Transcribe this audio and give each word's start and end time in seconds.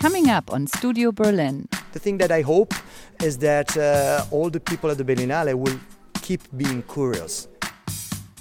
Coming 0.00 0.30
up 0.30 0.50
on 0.50 0.66
Studio 0.66 1.12
Berlin. 1.12 1.68
The 1.92 1.98
thing 1.98 2.16
that 2.18 2.32
I 2.32 2.40
hope 2.40 2.72
is 3.22 3.36
that 3.38 3.76
uh, 3.76 4.24
all 4.30 4.48
the 4.48 4.58
people 4.58 4.90
at 4.90 4.96
the 4.96 5.04
Berlinale 5.04 5.54
will 5.54 5.78
keep 6.22 6.40
being 6.56 6.82
curious. 6.84 7.48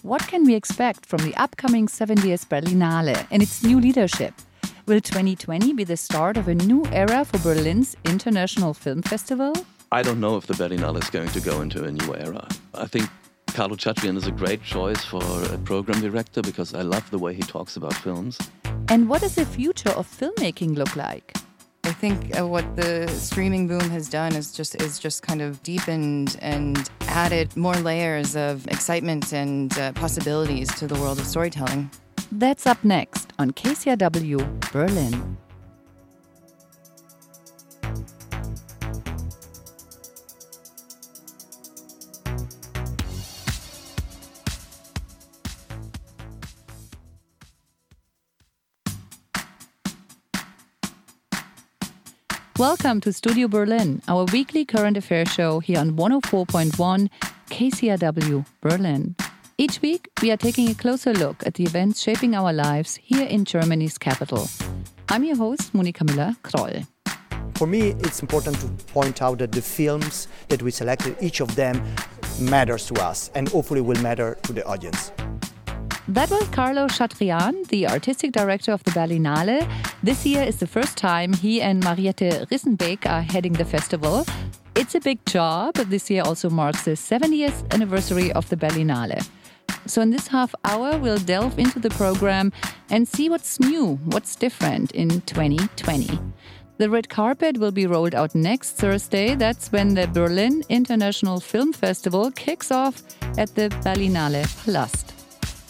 What 0.02 0.26
can 0.26 0.46
we 0.46 0.56
expect 0.56 1.06
from 1.06 1.20
the 1.20 1.36
upcoming 1.36 1.88
70th 1.88 2.48
Berlinale 2.48 3.28
and 3.30 3.44
its 3.44 3.62
new 3.62 3.78
leadership? 3.78 4.34
Will 4.86 5.02
2020 5.02 5.74
be 5.74 5.84
the 5.84 5.98
start 5.98 6.38
of 6.38 6.48
a 6.48 6.56
new 6.56 6.86
era 6.94 7.26
for 7.26 7.40
Berlin's 7.40 7.94
International 8.06 8.74
Film 8.74 9.02
Festival? 9.02 9.52
I 9.92 10.02
don't 10.02 10.22
know 10.22 10.38
if 10.38 10.48
the 10.48 10.54
Berlinale 10.54 11.04
is 11.04 11.10
going 11.10 11.28
to 11.28 11.42
go 11.42 11.60
into 11.60 11.84
a 11.84 11.92
new 11.92 12.16
era. 12.16 12.48
I 12.74 12.88
think 12.88 13.10
Carlo 13.48 13.76
Chatrian 13.76 14.16
is 14.16 14.28
a 14.28 14.32
great 14.32 14.64
choice 14.64 15.04
for 15.04 15.22
a 15.54 15.58
program 15.58 16.00
director 16.00 16.42
because 16.42 16.74
I 16.74 16.84
love 16.84 17.12
the 17.12 17.20
way 17.20 17.34
he 17.34 17.42
talks 17.42 17.76
about 17.76 17.94
films. 17.96 18.38
And 18.88 19.10
what 19.10 19.20
does 19.20 19.36
the 19.36 19.46
future 19.46 19.90
of 19.90 20.08
filmmaking 20.08 20.78
look 20.78 20.96
like? 20.96 21.34
I 21.90 21.92
think 21.92 22.40
uh, 22.40 22.46
what 22.46 22.76
the 22.76 23.08
streaming 23.08 23.68
boom 23.68 23.90
has 23.90 24.10
done 24.10 24.36
is 24.36 24.52
just 24.52 24.80
is 24.80 25.00
just 25.00 25.24
kind 25.24 25.42
of 25.42 25.64
deepened 25.64 26.38
and 26.40 26.88
added 27.08 27.58
more 27.58 27.74
layers 27.74 28.36
of 28.36 28.68
excitement 28.68 29.34
and 29.34 29.76
uh, 29.80 29.92
possibilities 29.94 30.68
to 30.76 30.86
the 30.86 30.94
world 31.00 31.18
of 31.18 31.26
storytelling. 31.26 31.90
That's 32.32 32.68
up 32.68 32.84
next 32.84 33.34
on 33.40 33.50
KCRW 33.54 34.72
Berlin. 34.72 35.38
Welcome 52.60 53.00
to 53.02 53.14
Studio 53.14 53.48
Berlin, 53.48 54.02
our 54.10 54.26
weekly 54.34 54.66
current 54.66 54.98
affairs 54.98 55.32
show 55.32 55.62
here 55.62 55.80
on 55.80 55.92
104.1 55.92 57.10
KCRW 57.50 58.46
Berlin. 58.60 59.16
Each 59.58 59.82
week, 59.82 60.10
we 60.22 60.30
are 60.30 60.36
taking 60.36 60.70
a 60.70 60.74
closer 60.74 61.14
look 61.14 61.42
at 61.48 61.54
the 61.54 61.64
events 61.64 62.02
shaping 62.02 62.36
our 62.36 62.52
lives 62.52 62.98
here 63.02 63.26
in 63.26 63.46
Germany's 63.46 63.98
capital. 63.98 64.50
I'm 65.08 65.24
your 65.24 65.38
host, 65.38 65.72
Monika 65.72 66.04
Müller-Kroll. 66.04 66.86
For 67.56 67.66
me, 67.66 67.92
it's 68.02 68.20
important 68.22 68.60
to 68.60 68.68
point 68.92 69.22
out 69.22 69.38
that 69.38 69.54
the 69.54 69.62
films 69.62 70.28
that 70.50 70.62
we 70.62 70.72
selected, 70.72 71.16
each 71.22 71.40
of 71.40 71.56
them 71.56 71.82
matters 72.42 72.86
to 72.88 73.02
us 73.02 73.32
and 73.36 73.48
hopefully 73.48 73.80
will 73.80 74.02
matter 74.02 74.38
to 74.44 74.52
the 74.52 74.66
audience. 74.66 75.14
That 76.10 76.32
was 76.32 76.48
Carlo 76.48 76.88
Chatrian, 76.88 77.68
the 77.68 77.88
artistic 77.88 78.32
director 78.32 78.72
of 78.72 78.84
the 78.84 78.90
Berlinale. 78.90 79.70
This 80.02 80.26
year 80.26 80.42
is 80.42 80.58
the 80.58 80.66
first 80.66 80.98
time 80.98 81.34
he 81.34 81.62
and 81.62 81.84
Mariette 81.84 82.50
Rissenbeek 82.50 83.06
are 83.06 83.22
heading 83.22 83.54
the 83.54 83.64
festival. 83.64 84.26
It's 84.74 84.96
a 84.96 85.00
big 85.00 85.24
job. 85.28 85.76
This 85.76 86.10
year 86.10 86.24
also 86.26 86.50
marks 86.50 86.82
the 86.86 86.96
70th 86.96 87.72
anniversary 87.76 88.32
of 88.32 88.50
the 88.50 88.56
Berlinale. 88.56 89.24
So, 89.86 90.02
in 90.02 90.10
this 90.10 90.28
half 90.28 90.56
hour, 90.66 90.98
we'll 90.98 91.20
delve 91.20 91.60
into 91.60 91.78
the 91.78 91.92
program 91.92 92.54
and 92.90 93.08
see 93.08 93.30
what's 93.30 93.60
new, 93.60 94.00
what's 94.06 94.36
different 94.36 94.90
in 94.94 95.22
2020. 95.22 96.20
The 96.80 96.90
red 96.90 97.10
carpet 97.10 97.60
will 97.60 97.72
be 97.72 97.86
rolled 97.86 98.16
out 98.16 98.34
next 98.34 98.72
Thursday. 98.72 99.36
That's 99.36 99.72
when 99.72 99.94
the 99.94 100.08
Berlin 100.08 100.64
International 100.70 101.40
Film 101.40 101.72
Festival 101.72 102.32
kicks 102.32 102.72
off 102.72 103.04
at 103.38 103.54
the 103.54 103.70
Berlinale 103.84 104.48
Palast. 104.66 105.19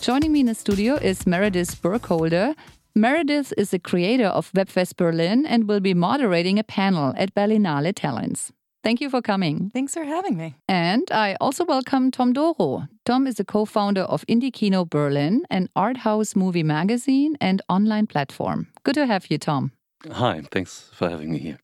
Joining 0.01 0.31
me 0.31 0.39
in 0.39 0.45
the 0.45 0.55
studio 0.55 0.95
is 0.95 1.27
Meredith 1.27 1.81
Burkholder. 1.81 2.55
Meredith 2.95 3.53
is 3.57 3.71
the 3.71 3.79
creator 3.79 4.27
of 4.27 4.49
WebFest 4.53 4.95
Berlin 4.95 5.45
and 5.45 5.67
will 5.67 5.81
be 5.81 5.93
moderating 5.93 6.57
a 6.57 6.63
panel 6.63 7.13
at 7.17 7.35
Berlinale 7.35 7.93
Talents. 7.93 8.53
Thank 8.81 9.01
you 9.01 9.09
for 9.09 9.21
coming. 9.21 9.71
Thanks 9.73 9.93
for 9.93 10.05
having 10.05 10.37
me. 10.37 10.55
And 10.69 11.03
I 11.11 11.35
also 11.41 11.65
welcome 11.65 12.11
Tom 12.11 12.31
Doro. 12.31 12.87
Tom 13.05 13.27
is 13.27 13.35
the 13.35 13.43
co 13.43 13.65
founder 13.65 14.03
of 14.03 14.25
Indie 14.27 14.53
Kino 14.53 14.85
Berlin, 14.85 15.43
an 15.49 15.67
art 15.75 15.97
house 15.97 16.33
movie 16.33 16.63
magazine 16.63 17.35
and 17.41 17.61
online 17.67 18.07
platform. 18.07 18.67
Good 18.85 18.95
to 18.95 19.05
have 19.05 19.29
you, 19.29 19.37
Tom. 19.37 19.73
Hi, 20.09 20.41
thanks 20.49 20.89
for 20.93 21.09
having 21.09 21.31
me 21.33 21.39
here. 21.39 21.59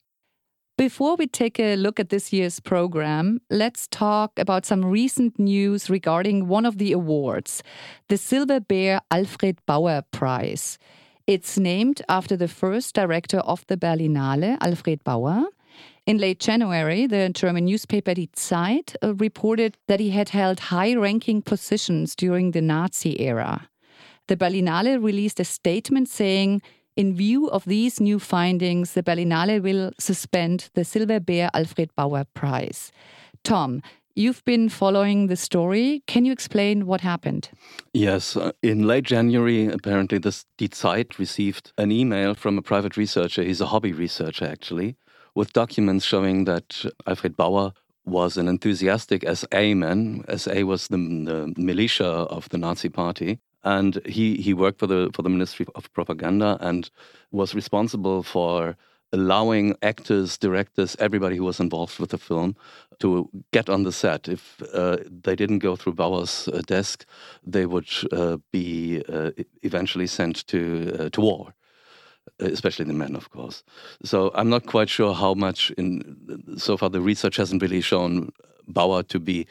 Before 0.85 1.15
we 1.15 1.25
take 1.25 1.59
a 1.59 1.75
look 1.77 1.99
at 1.99 2.09
this 2.09 2.31
year's 2.31 2.59
program, 2.59 3.41
let's 3.49 3.87
talk 3.87 4.37
about 4.37 4.67
some 4.67 4.85
recent 4.85 5.39
news 5.39 5.89
regarding 5.89 6.47
one 6.47 6.63
of 6.63 6.77
the 6.77 6.91
awards, 6.91 7.63
the 8.07 8.17
Silver 8.17 8.59
Bear 8.59 9.01
Alfred 9.09 9.57
Bauer 9.65 10.03
Prize. 10.11 10.77
It's 11.25 11.57
named 11.57 12.03
after 12.07 12.37
the 12.37 12.47
first 12.47 12.93
director 12.93 13.39
of 13.39 13.65
the 13.65 13.77
Berlinale, 13.77 14.59
Alfred 14.61 15.03
Bauer. 15.03 15.45
In 16.05 16.19
late 16.19 16.39
January, 16.39 17.07
the 17.07 17.29
German 17.29 17.65
newspaper 17.65 18.13
Die 18.13 18.27
Zeit 18.35 18.95
uh, 19.01 19.15
reported 19.15 19.77
that 19.87 19.99
he 19.99 20.11
had 20.11 20.29
held 20.29 20.59
high 20.69 20.93
ranking 20.93 21.41
positions 21.41 22.15
during 22.15 22.51
the 22.51 22.61
Nazi 22.61 23.19
era. 23.21 23.69
The 24.27 24.37
Berlinale 24.37 25.03
released 25.03 25.39
a 25.39 25.45
statement 25.45 26.09
saying 26.09 26.61
in 26.95 27.15
view 27.15 27.49
of 27.49 27.65
these 27.65 27.99
new 27.99 28.19
findings, 28.19 28.93
the 28.93 29.03
Berlinale 29.03 29.61
will 29.61 29.91
suspend 29.99 30.69
the 30.73 30.85
Silver 30.85 31.19
Bear 31.19 31.49
Alfred 31.53 31.93
Bauer 31.95 32.25
Prize. 32.33 32.91
Tom, 33.43 33.81
You've 34.17 34.45
been 34.45 34.69
following 34.69 35.27
the 35.27 35.35
story. 35.35 36.01
Can 36.07 36.23
you 36.23 36.31
explain 36.31 36.85
what 36.85 37.01
happened? 37.01 37.49
Yes. 37.93 38.37
Uh, 38.37 38.53
in 38.63 38.87
late 38.87 39.03
January, 39.03 39.67
apparently, 39.67 40.19
the 40.19 40.41
Die 40.57 40.69
Zeit 40.71 41.19
received 41.19 41.73
an 41.77 41.91
email 41.91 42.33
from 42.33 42.57
a 42.57 42.61
private 42.61 42.95
researcher. 42.95 43.43
He's 43.43 43.59
a 43.59 43.65
hobby 43.65 43.91
researcher, 43.91 44.45
actually, 44.45 44.95
with 45.35 45.51
documents 45.51 46.05
showing 46.05 46.45
that 46.45 46.85
Alfred 47.05 47.35
Bauer 47.35 47.73
was 48.05 48.37
an 48.37 48.47
enthusiastic 48.47 49.25
SA 49.33 49.73
man. 49.75 50.23
SA 50.37 50.61
was 50.61 50.87
the, 50.87 50.95
the 50.95 51.53
militia 51.57 52.05
of 52.05 52.47
the 52.49 52.57
Nazi 52.57 52.87
Party 52.87 53.39
and 53.65 53.99
he 54.05 54.35
he 54.35 54.53
worked 54.53 54.79
for 54.79 54.87
the 54.87 55.09
for 55.13 55.23
the 55.23 55.29
Ministry 55.29 55.65
of 55.75 55.91
Propaganda 55.93 56.57
and 56.61 56.89
was 57.31 57.53
responsible 57.53 58.23
for 58.23 58.77
allowing 59.11 59.75
actors, 59.81 60.37
directors, 60.37 60.95
everybody 60.99 61.35
who 61.37 61.43
was 61.43 61.59
involved 61.59 61.99
with 61.99 62.09
the 62.09 62.17
film 62.17 62.55
to 62.99 63.29
get 63.51 63.69
on 63.69 63.83
the 63.83 63.91
set. 63.91 64.27
If 64.27 64.61
uh, 64.73 64.97
they 65.23 65.35
didn't 65.35 65.59
go 65.59 65.75
through 65.75 65.93
Bauer's 65.93 66.47
uh, 66.47 66.61
desk, 66.65 67.05
they 67.45 67.65
would 67.65 67.89
uh, 68.11 68.37
be 68.51 69.03
uh, 69.09 69.31
eventually 69.63 70.07
sent 70.07 70.47
to 70.47 70.95
uh, 70.99 71.09
to 71.09 71.21
war. 71.21 71.53
Especially 72.39 72.85
the 72.85 72.93
men, 72.93 73.15
of 73.15 73.29
course. 73.29 73.63
So 74.03 74.31
I'm 74.33 74.49
not 74.49 74.65
quite 74.65 74.89
sure 74.89 75.13
how 75.13 75.35
much. 75.35 75.71
In 75.77 76.57
so 76.57 76.75
far, 76.75 76.89
the 76.89 76.99
research 76.99 77.37
hasn't 77.37 77.61
really 77.61 77.81
shown 77.81 78.31
Bauer 78.67 79.03
to 79.03 79.19
be 79.19 79.45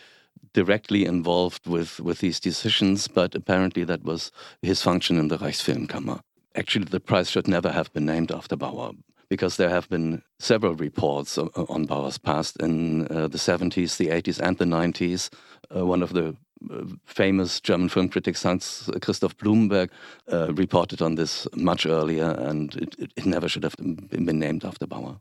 directly 0.54 1.04
involved 1.04 1.66
with, 1.66 2.00
with 2.00 2.20
these 2.20 2.40
decisions, 2.40 3.06
but 3.08 3.34
apparently 3.34 3.84
that 3.84 4.04
was 4.04 4.32
his 4.62 4.80
function 4.80 5.18
in 5.18 5.28
the 5.28 5.36
Reichsfilmkammer. 5.36 6.20
Actually, 6.54 6.86
the 6.86 7.00
prize 7.00 7.30
should 7.30 7.48
never 7.48 7.70
have 7.70 7.92
been 7.92 8.06
named 8.06 8.32
after 8.32 8.56
Bauer 8.56 8.92
because 9.28 9.56
there 9.56 9.70
have 9.70 9.88
been 9.88 10.22
several 10.38 10.74
reports 10.74 11.38
on 11.38 11.84
Bauer's 11.86 12.18
past 12.18 12.56
in 12.60 13.06
uh, 13.08 13.26
the 13.26 13.38
70s, 13.38 13.96
the 13.96 14.08
80s, 14.08 14.38
and 14.40 14.58
the 14.58 14.64
90s. 14.64 15.30
Uh, 15.74 15.84
one 15.84 16.02
of 16.02 16.12
the 16.12 16.36
uh, 16.70 16.84
famous 17.04 17.60
German 17.60 17.88
film 17.88 18.08
critics, 18.08 18.42
Hans 18.42 18.88
Christoph 19.02 19.36
Blumenberg, 19.36 19.90
uh, 20.32 20.52
reported 20.54 21.02
on 21.02 21.16
this 21.16 21.48
much 21.56 21.84
earlier, 21.86 22.30
and 22.30 22.76
it, 22.76 23.12
it 23.16 23.26
never 23.26 23.48
should 23.48 23.64
have 23.64 23.76
been 23.76 24.38
named 24.38 24.64
after 24.64 24.86
Bauer. 24.86 25.16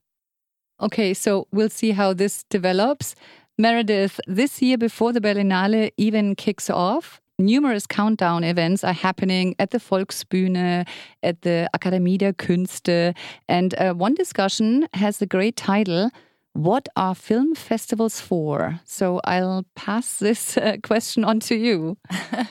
Okay, 0.81 1.13
so 1.13 1.47
we'll 1.51 1.69
see 1.69 1.91
how 1.91 2.13
this 2.13 2.43
develops. 2.49 3.15
Meredith, 3.57 4.19
this 4.27 4.61
year 4.61 4.77
before 4.77 5.13
the 5.13 5.21
Berlinale 5.21 5.91
even 5.97 6.35
kicks 6.35 6.69
off, 6.69 7.21
numerous 7.37 7.85
countdown 7.85 8.43
events 8.43 8.83
are 8.83 8.93
happening 8.93 9.55
at 9.59 9.69
the 9.69 9.77
Volksbühne, 9.77 10.87
at 11.21 11.41
the 11.43 11.69
Akademie 11.75 12.17
der 12.17 12.33
Künste. 12.33 13.15
And 13.47 13.75
uh, 13.79 13.93
one 13.93 14.15
discussion 14.15 14.87
has 14.93 15.19
the 15.19 15.27
great 15.27 15.55
title, 15.55 16.09
What 16.53 16.87
are 16.95 17.15
film 17.15 17.55
festivals 17.55 18.19
for? 18.19 18.79
So 18.85 19.21
I'll 19.23 19.65
pass 19.75 20.17
this 20.17 20.57
uh, 20.57 20.77
question 20.83 21.23
on 21.23 21.39
to 21.41 21.55
you. 21.55 21.97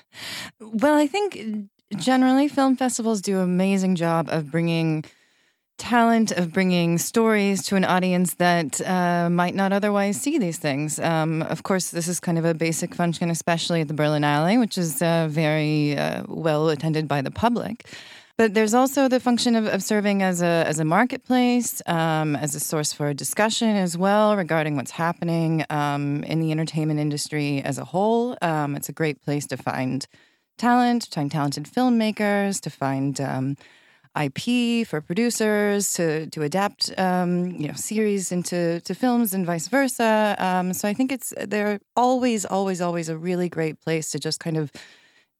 well, 0.61 0.95
I 0.95 1.07
think 1.07 1.69
generally 1.97 2.49
film 2.49 2.77
festivals 2.77 3.21
do 3.21 3.39
an 3.39 3.45
amazing 3.45 3.97
job 3.97 4.29
of 4.31 4.51
bringing 4.51 5.05
talent 5.83 6.31
of 6.31 6.53
bringing 6.53 6.97
stories 6.97 7.65
to 7.65 7.75
an 7.75 7.85
audience 7.85 8.35
that 8.35 8.81
uh, 8.83 9.29
might 9.29 9.57
not 9.57 9.73
otherwise 9.73 10.17
see 10.21 10.39
these 10.39 10.57
things. 10.57 11.01
Um, 11.01 11.43
of 11.43 11.65
course, 11.65 11.91
this 11.91 12.07
is 12.07 12.21
kind 12.21 12.39
of 12.39 12.45
a 12.45 12.55
basic 12.55 12.95
function, 12.95 13.31
especially 13.31 13.81
at 13.81 13.89
the 13.89 13.95
Berlinale, 13.95 14.61
which 14.61 14.79
is 14.79 15.03
uh, 15.03 15.27
very 15.29 15.97
uh, 15.99 16.23
well 16.29 16.69
attended 16.69 17.09
by 17.09 17.21
the 17.21 17.33
public. 17.33 17.85
But 18.39 18.55
there's 18.55 18.75
also 18.75 19.09
the 19.09 19.19
function 19.19 19.57
of, 19.57 19.67
of 19.67 19.83
serving 19.83 20.23
as 20.23 20.41
a 20.41 20.65
as 20.71 20.79
a 20.79 20.85
marketplace, 20.85 21.83
um, 21.87 22.37
as 22.37 22.55
a 22.55 22.61
source 22.61 22.93
for 22.93 23.13
discussion 23.13 23.75
as 23.75 23.99
well 23.99 24.37
regarding 24.37 24.77
what's 24.77 24.93
happening 24.93 25.65
um, 25.69 26.23
in 26.25 26.39
the 26.39 26.53
entertainment 26.53 27.01
industry 27.01 27.61
as 27.61 27.79
a 27.79 27.85
whole. 27.85 28.37
Um, 28.41 28.77
it's 28.77 28.89
a 28.89 28.93
great 29.01 29.21
place 29.21 29.47
to 29.49 29.57
find 29.57 30.07
talent, 30.59 31.03
to 31.11 31.17
find 31.17 31.31
talented 31.31 31.65
filmmakers, 31.65 32.61
to 32.61 32.71
find 32.71 33.21
um, 33.21 33.57
IP 34.21 34.87
for 34.87 35.01
producers 35.01 35.95
to 35.95 36.27
to 36.27 36.43
adapt 36.43 36.93
um, 36.99 37.47
you 37.47 37.69
know 37.69 37.75
series 37.75 38.31
into 38.33 38.81
to 38.81 38.95
films 38.95 39.33
and 39.33 39.47
vice 39.47 39.69
versa. 39.69 40.37
Um, 40.39 40.73
so 40.73 40.89
I 40.89 40.95
think 40.95 41.13
it's 41.13 41.33
they're 41.47 41.81
always 41.97 42.45
always 42.45 42.81
always 42.81 43.09
a 43.09 43.17
really 43.17 43.49
great 43.49 43.81
place 43.81 44.11
to 44.11 44.19
just 44.19 44.39
kind 44.41 44.57
of 44.57 44.71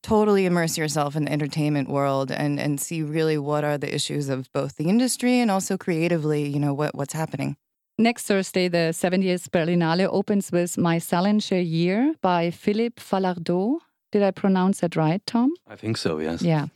totally 0.03 0.47
immerse 0.47 0.77
yourself 0.77 1.15
in 1.17 1.27
the 1.27 1.33
entertainment 1.33 1.89
world 1.89 2.33
and 2.33 2.59
and 2.59 2.81
see 2.81 3.03
really 3.03 3.39
what 3.39 3.63
are 3.65 3.79
the 3.79 3.95
issues 3.95 4.29
of 4.29 4.51
both 4.53 4.77
the 4.77 4.89
industry 4.89 5.39
and 5.39 5.51
also 5.51 5.77
creatively 5.77 6.49
you 6.49 6.59
know 6.59 6.75
what 6.75 6.95
what's 6.95 7.15
happening. 7.15 7.57
Next 7.99 8.25
Thursday, 8.25 8.69
the 8.69 8.93
70th 8.93 9.51
Berlinale 9.51 10.09
opens 10.11 10.51
with 10.51 10.79
My 10.79 10.99
Salinger 10.99 11.61
Year 11.61 12.15
by 12.23 12.51
Philippe 12.51 13.03
Falardeau. 13.03 13.81
Did 14.13 14.23
I 14.23 14.31
pronounce 14.31 14.81
that 14.81 14.95
right, 14.95 15.23
Tom? 15.27 15.55
I 15.67 15.75
think 15.77 15.97
so, 15.97 16.19
yes. 16.19 16.43
Yeah. 16.43 16.67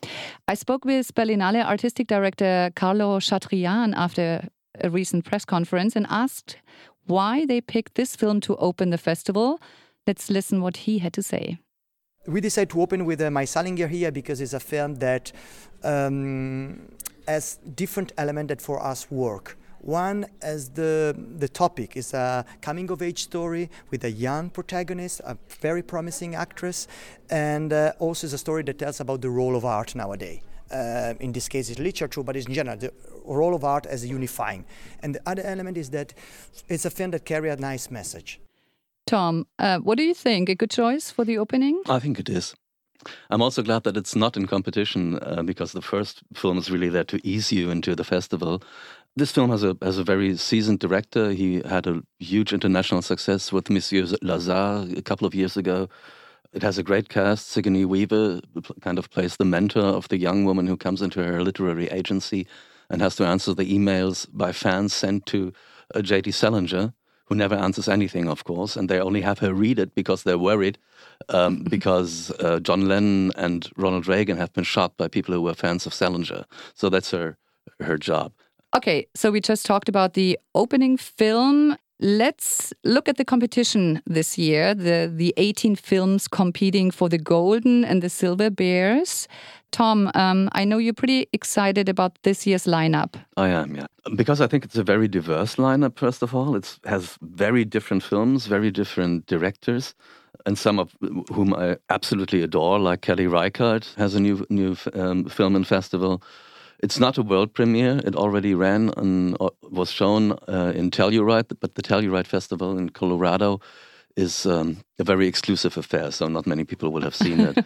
I 0.48 0.54
spoke 0.54 0.86
with 0.86 1.14
Berlinale 1.14 1.64
artistic 1.64 2.06
director 2.08 2.70
Carlo 2.74 3.18
Chatrian 3.18 3.94
after 3.94 4.48
a 4.80 4.88
recent 4.90 5.24
press 5.24 5.44
conference 5.44 5.94
and 5.96 6.06
asked 6.08 6.56
why 7.06 7.44
they 7.46 7.60
picked 7.60 7.94
this 7.94 8.16
film 8.16 8.40
to 8.40 8.56
open 8.56 8.90
the 8.90 8.98
festival. 8.98 9.60
Let's 10.06 10.30
listen 10.30 10.62
what 10.62 10.78
he 10.78 10.98
had 10.98 11.12
to 11.12 11.22
say. 11.22 11.58
We 12.26 12.40
decided 12.40 12.70
to 12.70 12.80
open 12.80 13.04
with 13.04 13.20
uh, 13.20 13.30
My 13.30 13.44
Salinger 13.44 13.86
Year 13.86 14.10
because 14.10 14.40
it's 14.40 14.54
a 14.54 14.60
film 14.60 14.96
that 14.96 15.30
um, 15.84 16.88
has 17.28 17.58
different 17.74 18.12
elements 18.16 18.48
that 18.48 18.62
for 18.62 18.82
us 18.82 19.10
work. 19.10 19.56
One, 19.86 20.26
as 20.42 20.70
the, 20.70 21.14
the 21.38 21.48
topic, 21.48 21.96
is 21.96 22.12
a 22.12 22.44
coming 22.60 22.90
of 22.90 23.02
age 23.02 23.22
story 23.22 23.70
with 23.92 24.02
a 24.02 24.10
young 24.10 24.50
protagonist, 24.50 25.20
a 25.20 25.38
very 25.60 25.80
promising 25.80 26.34
actress, 26.34 26.88
and 27.30 27.72
uh, 27.72 27.92
also 28.00 28.26
is 28.26 28.32
a 28.32 28.38
story 28.38 28.64
that 28.64 28.80
tells 28.80 28.98
about 28.98 29.20
the 29.20 29.30
role 29.30 29.54
of 29.54 29.64
art 29.64 29.94
nowadays. 29.94 30.40
Uh, 30.72 31.14
in 31.20 31.30
this 31.30 31.48
case, 31.48 31.70
it's 31.70 31.78
literature, 31.78 32.24
but 32.24 32.34
it's 32.34 32.46
in 32.46 32.54
general, 32.54 32.76
the 32.76 32.92
role 33.24 33.54
of 33.54 33.62
art 33.62 33.86
as 33.86 34.04
unifying. 34.04 34.64
And 35.04 35.14
the 35.14 35.20
other 35.24 35.42
element 35.42 35.76
is 35.76 35.90
that 35.90 36.14
it's 36.68 36.84
a 36.84 36.90
film 36.90 37.12
that 37.12 37.24
carries 37.24 37.52
a 37.52 37.56
nice 37.56 37.88
message. 37.88 38.40
Tom, 39.06 39.46
uh, 39.60 39.78
what 39.78 39.98
do 39.98 40.02
you 40.02 40.14
think? 40.14 40.48
A 40.48 40.56
good 40.56 40.70
choice 40.70 41.12
for 41.12 41.24
the 41.24 41.38
opening? 41.38 41.80
I 41.88 42.00
think 42.00 42.18
it 42.18 42.28
is. 42.28 42.56
I'm 43.30 43.40
also 43.40 43.62
glad 43.62 43.84
that 43.84 43.96
it's 43.96 44.16
not 44.16 44.36
in 44.36 44.48
competition 44.48 45.20
uh, 45.22 45.44
because 45.44 45.70
the 45.70 45.82
first 45.82 46.22
film 46.34 46.58
is 46.58 46.72
really 46.72 46.88
there 46.88 47.04
to 47.04 47.20
ease 47.24 47.52
you 47.52 47.70
into 47.70 47.94
the 47.94 48.02
festival. 48.02 48.62
This 49.18 49.32
film 49.32 49.50
has 49.50 49.64
a 49.64 49.74
has 49.80 49.96
a 49.96 50.04
very 50.04 50.36
seasoned 50.36 50.78
director. 50.78 51.30
He 51.30 51.62
had 51.62 51.86
a 51.86 52.02
huge 52.18 52.52
international 52.52 53.00
success 53.00 53.50
with 53.50 53.70
Monsieur 53.70 54.02
Lazhar 54.22 54.94
a 54.98 55.00
couple 55.00 55.26
of 55.26 55.34
years 55.34 55.56
ago. 55.56 55.88
It 56.52 56.62
has 56.62 56.76
a 56.76 56.82
great 56.82 57.08
cast. 57.08 57.48
Sigourney 57.48 57.86
Weaver 57.86 58.42
kind 58.82 58.98
of 58.98 59.10
plays 59.10 59.38
the 59.38 59.46
mentor 59.46 59.80
of 59.80 60.08
the 60.08 60.18
young 60.18 60.44
woman 60.44 60.66
who 60.66 60.76
comes 60.76 61.00
into 61.00 61.24
her 61.24 61.42
literary 61.42 61.88
agency 61.88 62.46
and 62.90 63.00
has 63.00 63.16
to 63.16 63.26
answer 63.26 63.54
the 63.54 63.64
emails 63.64 64.26
by 64.34 64.52
fans 64.52 64.92
sent 64.92 65.24
to 65.26 65.52
uh, 65.94 66.02
J.D. 66.02 66.30
Salinger 66.32 66.92
who 67.26 67.34
never 67.34 67.54
answers 67.54 67.88
anything, 67.88 68.28
of 68.28 68.44
course, 68.44 68.76
and 68.76 68.88
they 68.88 69.00
only 69.00 69.20
have 69.22 69.40
her 69.40 69.52
read 69.52 69.78
it 69.78 69.94
because 69.94 70.22
they're 70.22 70.38
worried 70.38 70.78
um, 71.30 71.64
because 71.70 72.30
uh, 72.40 72.60
John 72.60 72.86
Lennon 72.86 73.32
and 73.36 73.68
Ronald 73.76 74.06
Reagan 74.06 74.36
have 74.36 74.52
been 74.52 74.64
shot 74.64 74.96
by 74.98 75.08
people 75.08 75.34
who 75.34 75.42
were 75.42 75.54
fans 75.54 75.86
of 75.86 75.94
Salinger. 75.94 76.44
So 76.74 76.90
that's 76.90 77.10
her 77.12 77.38
her 77.80 77.98
job. 77.98 78.32
Okay, 78.76 79.06
so 79.14 79.30
we 79.30 79.40
just 79.40 79.64
talked 79.64 79.88
about 79.88 80.12
the 80.12 80.38
opening 80.54 80.98
film. 80.98 81.78
Let's 81.98 82.74
look 82.84 83.08
at 83.08 83.16
the 83.16 83.24
competition 83.24 84.02
this 84.04 84.36
year. 84.36 84.74
The 84.74 85.10
the 85.10 85.32
18 85.38 85.76
films 85.76 86.28
competing 86.28 86.90
for 86.90 87.08
the 87.08 87.16
Golden 87.16 87.86
and 87.86 88.02
the 88.02 88.10
Silver 88.10 88.50
Bears. 88.50 89.28
Tom, 89.70 90.10
um, 90.14 90.50
I 90.52 90.66
know 90.66 90.76
you're 90.76 90.92
pretty 90.92 91.26
excited 91.32 91.88
about 91.88 92.18
this 92.22 92.46
year's 92.46 92.66
lineup. 92.66 93.14
I 93.38 93.48
am, 93.48 93.76
yeah, 93.76 93.86
because 94.14 94.42
I 94.42 94.46
think 94.46 94.64
it's 94.66 94.76
a 94.76 94.84
very 94.84 95.08
diverse 95.08 95.56
lineup. 95.56 95.98
First 95.98 96.22
of 96.22 96.34
all, 96.34 96.54
it 96.54 96.78
has 96.84 97.16
very 97.22 97.64
different 97.64 98.02
films, 98.02 98.46
very 98.46 98.70
different 98.70 99.24
directors, 99.26 99.94
and 100.44 100.58
some 100.58 100.78
of 100.78 100.94
whom 101.32 101.54
I 101.54 101.78
absolutely 101.88 102.42
adore, 102.42 102.78
like 102.78 103.00
Kelly 103.00 103.26
Reichardt 103.26 103.94
has 103.96 104.14
a 104.14 104.20
new 104.20 104.44
new 104.50 104.76
um, 104.92 105.24
film 105.24 105.56
and 105.56 105.66
festival. 105.66 106.20
It's 106.80 106.98
not 106.98 107.18
a 107.18 107.22
world 107.22 107.54
premiere. 107.54 108.00
It 108.04 108.14
already 108.14 108.54
ran 108.54 108.90
and 108.96 109.36
uh, 109.40 109.50
was 109.62 109.90
shown 109.90 110.32
uh, 110.48 110.72
in 110.74 110.90
Telluride, 110.90 111.56
but 111.60 111.74
the 111.74 111.82
Telluride 111.82 112.26
Festival 112.26 112.78
in 112.78 112.90
Colorado 112.90 113.60
is 114.16 114.46
um, 114.46 114.78
a 114.98 115.04
very 115.04 115.26
exclusive 115.26 115.76
affair, 115.76 116.10
so 116.10 116.26
not 116.26 116.46
many 116.46 116.64
people 116.64 116.90
will 116.90 117.02
have 117.02 117.14
seen 117.14 117.40
it. 117.40 117.64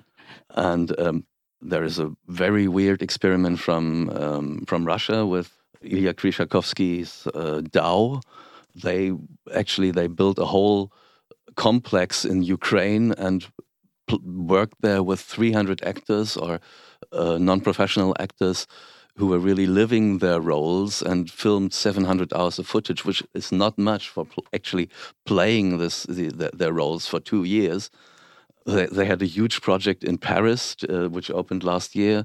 and 0.50 0.98
um, 1.00 1.24
there 1.60 1.84
is 1.84 1.98
a 1.98 2.10
very 2.28 2.68
weird 2.68 3.02
experiment 3.02 3.58
from 3.60 4.10
um, 4.10 4.64
from 4.66 4.84
Russia 4.84 5.24
with 5.24 5.52
Ilya 5.82 6.14
Khrzhanovsky's 6.14 7.26
uh, 7.34 7.62
DAU. 7.70 8.20
They 8.74 9.12
actually 9.54 9.92
they 9.92 10.08
built 10.08 10.38
a 10.38 10.46
whole 10.46 10.92
complex 11.56 12.24
in 12.24 12.42
Ukraine 12.42 13.12
and 13.12 13.46
worked 14.24 14.80
there 14.80 15.02
with 15.02 15.20
300 15.20 15.82
actors 15.84 16.36
or 16.36 16.60
uh, 17.12 17.38
non-professional 17.38 18.14
actors 18.18 18.66
who 19.16 19.26
were 19.26 19.38
really 19.38 19.66
living 19.66 20.18
their 20.18 20.40
roles 20.40 21.02
and 21.02 21.30
filmed 21.30 21.72
700 21.74 22.32
hours 22.32 22.58
of 22.58 22.66
footage, 22.66 23.04
which 23.04 23.22
is 23.34 23.52
not 23.52 23.76
much 23.76 24.08
for 24.08 24.24
pl 24.24 24.44
actually 24.52 24.88
playing 25.26 25.78
this 25.78 26.04
the, 26.04 26.28
the, 26.28 26.50
their 26.54 26.72
roles 26.72 27.06
for 27.06 27.20
two 27.20 27.44
years. 27.44 27.90
They, 28.64 28.86
they 28.86 29.04
had 29.04 29.22
a 29.22 29.26
huge 29.26 29.60
project 29.60 30.04
in 30.04 30.18
Paris, 30.18 30.76
uh, 30.88 31.08
which 31.08 31.30
opened 31.30 31.62
last 31.64 31.94
year. 31.94 32.24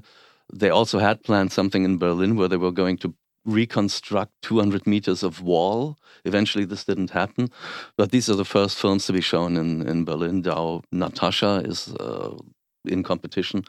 They 0.52 0.70
also 0.70 0.98
had 0.98 1.22
planned 1.22 1.52
something 1.52 1.84
in 1.84 1.98
Berlin 1.98 2.36
where 2.36 2.48
they 2.48 2.56
were 2.56 2.72
going 2.72 2.96
to 2.98 3.14
reconstruct 3.44 4.32
200 4.42 4.86
meters 4.86 5.22
of 5.22 5.42
wall. 5.42 5.98
Eventually, 6.24 6.64
this 6.64 6.84
didn't 6.84 7.10
happen. 7.10 7.50
But 7.96 8.10
these 8.10 8.30
are 8.30 8.36
the 8.36 8.44
first 8.44 8.76
films 8.76 9.06
to 9.06 9.12
be 9.12 9.20
shown 9.20 9.56
in, 9.56 9.86
in 9.88 10.04
Berlin. 10.04 10.42
Now, 10.42 10.82
Natasha 10.92 11.62
is 11.64 11.88
uh, 11.94 12.36
in 12.84 13.02
competition. 13.02 13.64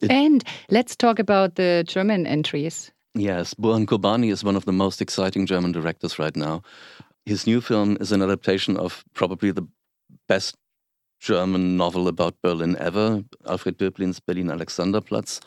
It, 0.00 0.10
and 0.10 0.44
let's 0.70 0.94
talk 0.94 1.18
about 1.18 1.56
the 1.56 1.84
German 1.86 2.26
entries. 2.26 2.92
Yes, 3.14 3.54
Burhan 3.54 3.86
Qurbani 3.86 4.30
is 4.30 4.44
one 4.44 4.56
of 4.56 4.64
the 4.64 4.72
most 4.72 5.00
exciting 5.00 5.46
German 5.46 5.72
directors 5.72 6.18
right 6.18 6.36
now. 6.36 6.62
His 7.26 7.46
new 7.46 7.60
film 7.60 7.96
is 8.00 8.12
an 8.12 8.22
adaptation 8.22 8.76
of 8.76 9.04
probably 9.14 9.50
the 9.50 9.66
best 10.28 10.56
German 11.20 11.76
novel 11.76 12.06
about 12.06 12.40
Berlin 12.42 12.76
ever, 12.78 13.24
Alfred 13.46 13.78
Döblin's 13.78 14.20
Berlin 14.20 14.46
Alexanderplatz, 14.46 15.40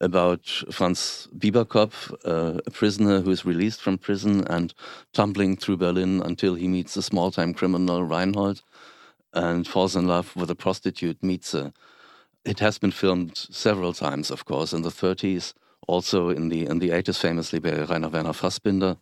about 0.00 0.46
Franz 0.70 1.28
Biberkopf, 1.36 2.12
uh, 2.24 2.60
a 2.66 2.70
prisoner 2.70 3.20
who 3.20 3.30
is 3.30 3.44
released 3.44 3.82
from 3.82 3.98
prison 3.98 4.44
and 4.48 4.74
tumbling 5.12 5.56
through 5.56 5.76
Berlin 5.76 6.22
until 6.22 6.54
he 6.54 6.66
meets 6.66 6.96
a 6.96 7.02
small 7.02 7.30
time 7.30 7.52
criminal, 7.52 8.02
Reinhold, 8.02 8.62
and 9.34 9.66
falls 9.66 9.94
in 9.94 10.06
love 10.06 10.34
with 10.34 10.50
a 10.50 10.56
prostitute, 10.56 11.20
Mieze. 11.20 11.72
It 12.44 12.58
has 12.58 12.78
been 12.78 12.90
filmed 12.90 13.36
several 13.36 13.92
times, 13.92 14.30
of 14.30 14.44
course, 14.44 14.72
in 14.72 14.82
the 14.82 14.88
30s, 14.88 15.52
also 15.86 16.30
in 16.30 16.48
the 16.48 16.66
in 16.66 16.80
the 16.80 16.90
80s, 16.90 17.18
famously 17.18 17.60
by 17.60 17.70
Rainer 17.70 18.08
Werner 18.08 18.32
Fassbinder. 18.32 18.96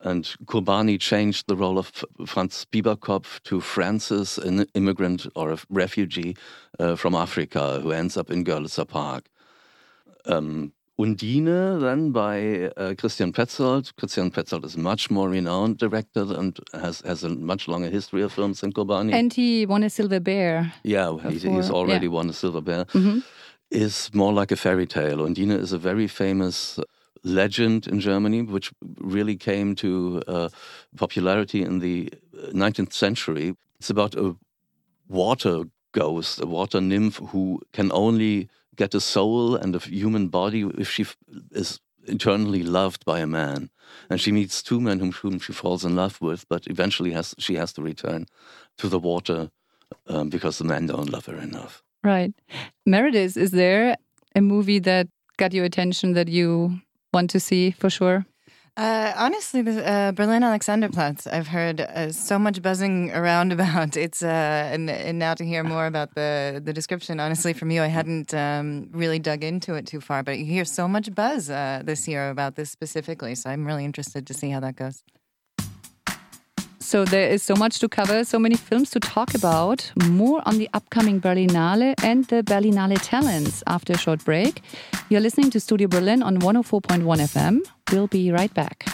And 0.00 0.24
Qurbani 0.46 0.98
changed 0.98 1.46
the 1.46 1.56
role 1.56 1.78
of 1.78 1.92
Franz 2.26 2.66
Biberkopf 2.72 3.42
to 3.44 3.60
Francis, 3.60 4.36
an 4.38 4.66
immigrant 4.74 5.26
or 5.36 5.52
a 5.52 5.58
refugee 5.70 6.36
uh, 6.78 6.96
from 6.96 7.14
Africa 7.14 7.80
who 7.80 7.92
ends 7.92 8.16
up 8.16 8.30
in 8.30 8.44
Görlitzer 8.44 8.88
Park. 8.88 9.28
Um, 10.24 10.72
Undine, 10.98 11.78
then 11.80 12.10
by 12.10 12.70
uh, 12.76 12.94
Christian 12.94 13.32
Petzold. 13.32 13.94
Christian 13.96 14.30
Petzold 14.30 14.64
is 14.64 14.76
a 14.76 14.78
much 14.78 15.10
more 15.10 15.28
renowned 15.28 15.76
director 15.76 16.22
and 16.22 16.58
has, 16.72 17.02
has 17.02 17.22
a 17.22 17.28
much 17.28 17.68
longer 17.68 17.90
history 17.90 18.22
of 18.22 18.32
films 18.32 18.60
than 18.62 18.72
Qurbani. 18.72 19.12
And 19.12 19.32
he 19.32 19.66
won 19.66 19.82
a 19.82 19.90
Silver 19.90 20.20
Bear. 20.20 20.72
Yeah, 20.84 21.18
he's, 21.28 21.42
he's, 21.42 21.70
already 21.70 22.06
yeah. 22.06 22.12
won 22.12 22.30
a 22.30 22.32
Silver 22.32 22.62
Bear. 22.62 22.86
Mm 22.94 23.02
-hmm. 23.04 23.22
Is 23.70 24.10
more 24.12 24.40
like 24.40 24.54
a 24.54 24.56
fairy 24.56 24.86
tale. 24.86 25.24
Undine 25.24 25.60
is 25.60 25.72
a 25.72 25.78
very 25.78 26.08
famous 26.08 26.78
legend 27.22 27.86
in 27.86 28.00
Germany, 28.00 28.42
which 28.42 28.72
really 29.00 29.36
came 29.36 29.74
to 29.74 30.22
uh, 30.28 30.48
popularity 30.96 31.58
in 31.58 31.80
the 31.80 32.08
19th 32.52 32.88
uh, 32.88 32.92
century. 32.92 33.56
It's 33.80 33.90
about 33.90 34.16
a 34.16 34.36
water 35.08 35.64
ghost, 35.92 36.40
a 36.40 36.46
water 36.46 36.80
nymph 36.80 37.20
who 37.32 37.60
can 37.72 37.90
only 37.92 38.48
get 38.76 38.94
a 38.94 39.00
soul 39.00 39.56
and 39.56 39.74
a 39.74 39.78
human 39.78 40.28
body 40.28 40.68
if 40.78 40.90
she 40.90 41.06
is 41.50 41.80
eternally 42.04 42.62
loved 42.62 43.04
by 43.04 43.20
a 43.20 43.26
man. 43.26 43.70
And 44.10 44.20
she 44.20 44.32
meets 44.32 44.62
two 44.62 44.80
men 44.80 45.00
whom, 45.00 45.12
whom 45.12 45.38
she 45.38 45.52
falls 45.52 45.84
in 45.84 45.96
love 45.96 46.20
with, 46.20 46.48
but 46.48 46.66
eventually 46.66 47.12
has 47.12 47.34
she 47.38 47.54
has 47.54 47.72
to 47.74 47.82
return 47.82 48.26
to 48.78 48.88
the 48.88 48.98
water 48.98 49.50
um, 50.06 50.28
because 50.28 50.58
the 50.58 50.64
men 50.64 50.86
don't 50.86 51.10
love 51.10 51.26
her 51.26 51.36
enough. 51.36 51.82
Right. 52.04 52.32
Meredith, 52.84 53.36
is 53.36 53.50
there 53.50 53.96
a 54.34 54.40
movie 54.40 54.78
that 54.80 55.08
got 55.36 55.52
your 55.52 55.64
attention 55.64 56.12
that 56.14 56.28
you 56.28 56.80
want 57.12 57.30
to 57.30 57.40
see 57.40 57.70
for 57.70 57.90
sure? 57.90 58.26
Uh, 58.76 59.10
honestly, 59.16 59.62
the 59.62 59.88
uh, 59.88 60.12
Berlin 60.12 60.42
Alexanderplatz, 60.42 61.26
I've 61.32 61.46
heard 61.46 61.80
uh, 61.80 62.12
so 62.12 62.38
much 62.38 62.60
buzzing 62.60 63.10
around 63.12 63.50
about. 63.56 63.96
It's 63.96 64.22
uh, 64.22 64.26
and, 64.70 64.90
and 64.90 65.18
now 65.18 65.32
to 65.32 65.44
hear 65.46 65.64
more 65.64 65.86
about 65.86 66.14
the 66.14 66.60
the 66.62 66.74
description. 66.74 67.18
Honestly, 67.18 67.54
from 67.54 67.70
you, 67.70 67.82
I 67.82 67.86
hadn't 67.86 68.34
um, 68.34 68.88
really 68.92 69.18
dug 69.18 69.42
into 69.42 69.74
it 69.74 69.86
too 69.86 70.02
far, 70.02 70.22
but 70.22 70.38
you 70.38 70.44
hear 70.44 70.66
so 70.66 70.86
much 70.86 71.14
buzz 71.14 71.48
uh, 71.48 71.80
this 71.84 72.06
year 72.06 72.28
about 72.28 72.56
this 72.56 72.70
specifically. 72.70 73.34
So 73.34 73.48
I'm 73.48 73.66
really 73.66 73.84
interested 73.84 74.26
to 74.26 74.34
see 74.34 74.50
how 74.50 74.60
that 74.60 74.76
goes. 74.76 75.02
So 76.86 77.04
there 77.04 77.28
is 77.28 77.42
so 77.42 77.56
much 77.56 77.80
to 77.80 77.88
cover, 77.88 78.22
so 78.22 78.38
many 78.38 78.54
films 78.54 78.90
to 78.90 79.00
talk 79.00 79.34
about. 79.34 79.90
More 80.08 80.40
on 80.46 80.58
the 80.58 80.70
upcoming 80.72 81.20
Berlinale 81.20 81.94
and 82.04 82.24
the 82.26 82.44
Berlinale 82.44 82.96
talents 83.02 83.64
after 83.66 83.94
a 83.94 83.98
short 83.98 84.24
break. 84.24 84.62
You're 85.08 85.20
listening 85.20 85.50
to 85.50 85.58
Studio 85.58 85.88
Berlin 85.88 86.22
on 86.22 86.38
104.1 86.38 87.02
FM. 87.02 87.58
We'll 87.90 88.06
be 88.06 88.30
right 88.30 88.54
back. 88.54 88.86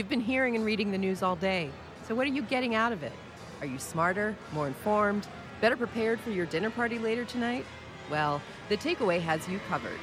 You've 0.00 0.08
been 0.08 0.18
hearing 0.18 0.56
and 0.56 0.64
reading 0.64 0.90
the 0.90 0.96
news 0.96 1.22
all 1.22 1.36
day. 1.36 1.68
So, 2.08 2.14
what 2.14 2.26
are 2.26 2.30
you 2.30 2.40
getting 2.40 2.74
out 2.74 2.90
of 2.90 3.02
it? 3.02 3.12
Are 3.60 3.66
you 3.66 3.78
smarter, 3.78 4.34
more 4.50 4.66
informed, 4.66 5.28
better 5.60 5.76
prepared 5.76 6.18
for 6.20 6.30
your 6.30 6.46
dinner 6.46 6.70
party 6.70 6.98
later 6.98 7.26
tonight? 7.26 7.66
Well, 8.10 8.40
the 8.70 8.78
takeaway 8.78 9.20
has 9.20 9.46
you 9.46 9.60
covered. 9.68 9.98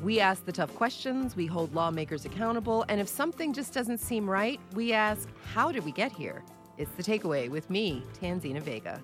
We 0.00 0.20
ask 0.20 0.44
the 0.44 0.52
tough 0.52 0.72
questions, 0.76 1.34
we 1.34 1.46
hold 1.46 1.74
lawmakers 1.74 2.24
accountable, 2.24 2.84
and 2.88 3.00
if 3.00 3.08
something 3.08 3.52
just 3.52 3.74
doesn't 3.74 3.98
seem 3.98 4.30
right, 4.30 4.60
we 4.74 4.92
ask, 4.92 5.28
How 5.52 5.72
did 5.72 5.84
we 5.84 5.90
get 5.90 6.12
here? 6.12 6.44
It's 6.78 6.92
the 6.92 7.02
takeaway 7.02 7.50
with 7.50 7.68
me, 7.68 8.04
Tanzina 8.20 8.62
Vega. 8.62 9.02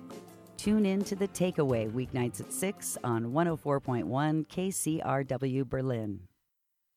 Tune 0.55 0.85
in 0.85 1.03
to 1.03 1.17
the 1.17 1.27
takeaway 1.27 1.91
weeknights 1.91 2.39
at 2.39 2.53
6 2.53 2.97
on 3.03 3.25
104.1 3.25 4.47
KCRW 4.47 5.67
Berlin. 5.67 6.28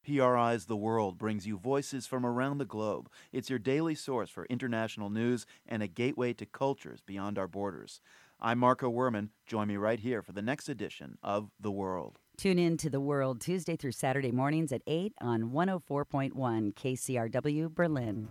PRI's 0.04 0.66
The 0.66 0.76
World 0.76 1.16
brings 1.16 1.47
you 1.47 1.56
voices 1.56 2.06
from 2.06 2.26
around 2.26 2.59
the 2.59 2.64
globe. 2.64 3.09
It's 3.32 3.49
your 3.49 3.59
daily 3.59 3.94
source 3.94 4.30
for 4.30 4.47
international 4.47 5.11
news 5.11 5.47
and 5.66 5.82
a 5.82 5.87
gateway 5.87 6.32
to 6.35 6.47
cultures 6.47 7.00
beyond 7.00 7.38
our 7.38 7.47
borders. 7.47 8.00
I'm 8.40 8.59
Marco 8.59 8.90
Werman. 8.90 9.28
Join 9.47 9.68
me 9.68 9.76
right 9.76 10.00
here 10.00 10.21
for 10.21 10.32
the 10.32 10.42
next 10.42 10.68
edition 10.68 11.18
of 11.23 11.50
The 11.61 11.71
World. 11.71 12.18
Tune 12.37 12.59
in 12.59 12.76
to 12.78 12.90
The 12.90 13.00
World 13.00 13.40
Tuesday 13.40 13.76
through 13.76 13.92
Saturday 13.92 14.32
mornings 14.32 14.73
at 14.73 14.82
8 14.88 15.12
on 15.21 15.50
104.1 15.50 16.32
KCRW 16.75 17.73
Berlin. 17.73 18.28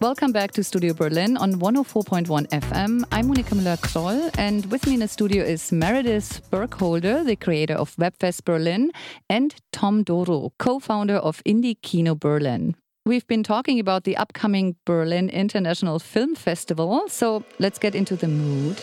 Welcome 0.00 0.32
back 0.32 0.52
to 0.52 0.64
Studio 0.64 0.94
Berlin 0.94 1.36
on 1.36 1.56
104.1 1.56 2.48
FM. 2.48 3.04
I'm 3.12 3.28
Monika 3.28 3.54
Müller-Kroll, 3.54 4.30
and 4.38 4.64
with 4.72 4.86
me 4.86 4.94
in 4.94 5.00
the 5.00 5.08
studio 5.08 5.44
is 5.44 5.70
Meredith 5.70 6.40
Burkholder, 6.50 7.22
the 7.22 7.36
creator 7.36 7.74
of 7.74 7.94
Webfest 7.96 8.46
Berlin, 8.46 8.92
and 9.28 9.54
Tom 9.72 10.02
Doro, 10.02 10.54
co-founder 10.58 11.16
of 11.16 11.44
Indie 11.44 11.76
Kino 11.82 12.14
Berlin. 12.14 12.76
We've 13.04 13.26
been 13.26 13.42
talking 13.42 13.78
about 13.78 14.04
the 14.04 14.16
upcoming 14.16 14.76
Berlin 14.86 15.28
International 15.28 15.98
Film 15.98 16.34
Festival, 16.34 17.06
so 17.08 17.44
let's 17.58 17.78
get 17.78 17.94
into 17.94 18.16
the 18.16 18.28
mood. 18.28 18.80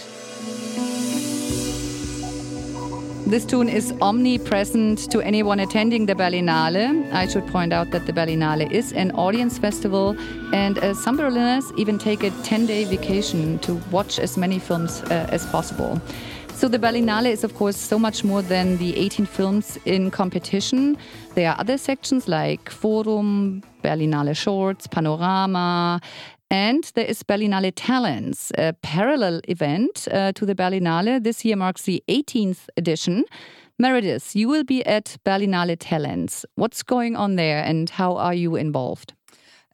This 3.28 3.44
tune 3.44 3.68
is 3.68 3.94
omnipresent 4.00 5.12
to 5.12 5.20
anyone 5.20 5.60
attending 5.60 6.06
the 6.06 6.16
Berlinale. 6.16 7.12
I 7.12 7.28
should 7.28 7.46
point 7.48 7.74
out 7.74 7.92
that 7.92 8.06
the 8.06 8.14
Berlinale 8.14 8.72
is 8.72 8.94
an 8.94 9.12
audience 9.12 9.58
festival, 9.58 10.16
and 10.54 10.78
uh, 10.78 10.94
some 10.94 11.18
Berliners 11.18 11.70
even 11.78 11.98
take 11.98 12.24
a 12.24 12.30
10 12.44 12.68
day 12.68 12.86
vacation 12.86 13.60
to 13.60 13.82
watch 13.92 14.18
as 14.18 14.38
many 14.38 14.60
films 14.60 15.02
uh, 15.02 15.28
as 15.30 15.46
possible. 15.48 16.02
So 16.54 16.70
the 16.70 16.80
Berlinale 16.80 17.30
is, 17.30 17.44
of 17.44 17.54
course, 17.54 17.76
so 17.76 18.00
much 18.00 18.24
more 18.24 18.42
than 18.42 18.78
the 18.78 18.96
18 18.96 19.26
films 19.26 19.78
in 19.84 20.10
competition. 20.10 20.98
There 21.36 21.52
are 21.52 21.60
other 21.60 21.78
sections 21.78 22.30
like 22.30 22.70
Forum, 22.70 23.62
Berlinale 23.84 24.38
Shorts, 24.38 24.88
Panorama, 24.88 26.00
and 26.50 26.92
there 26.96 27.06
is 27.06 27.24
Berlinale 27.24 27.72
Talents, 27.76 28.52
a 28.58 28.74
parallel 28.82 29.42
event 29.48 30.08
uh, 30.12 30.32
to 30.34 30.46
the 30.46 30.56
Berlinale. 30.56 31.22
This 31.22 31.44
year 31.44 31.56
marks 31.56 31.84
the 31.84 32.04
18th 32.08 32.68
edition. 32.78 33.26
Meredith, 33.78 34.36
you 34.36 34.48
will 34.48 34.64
be 34.64 34.86
at 34.86 35.18
Berlinale 35.26 35.76
Talents. 35.80 36.46
What's 36.56 36.84
going 36.84 37.16
on 37.16 37.36
there 37.36 37.62
and 37.64 37.90
how 37.90 38.16
are 38.16 38.34
you 38.34 38.56
involved? 38.56 39.14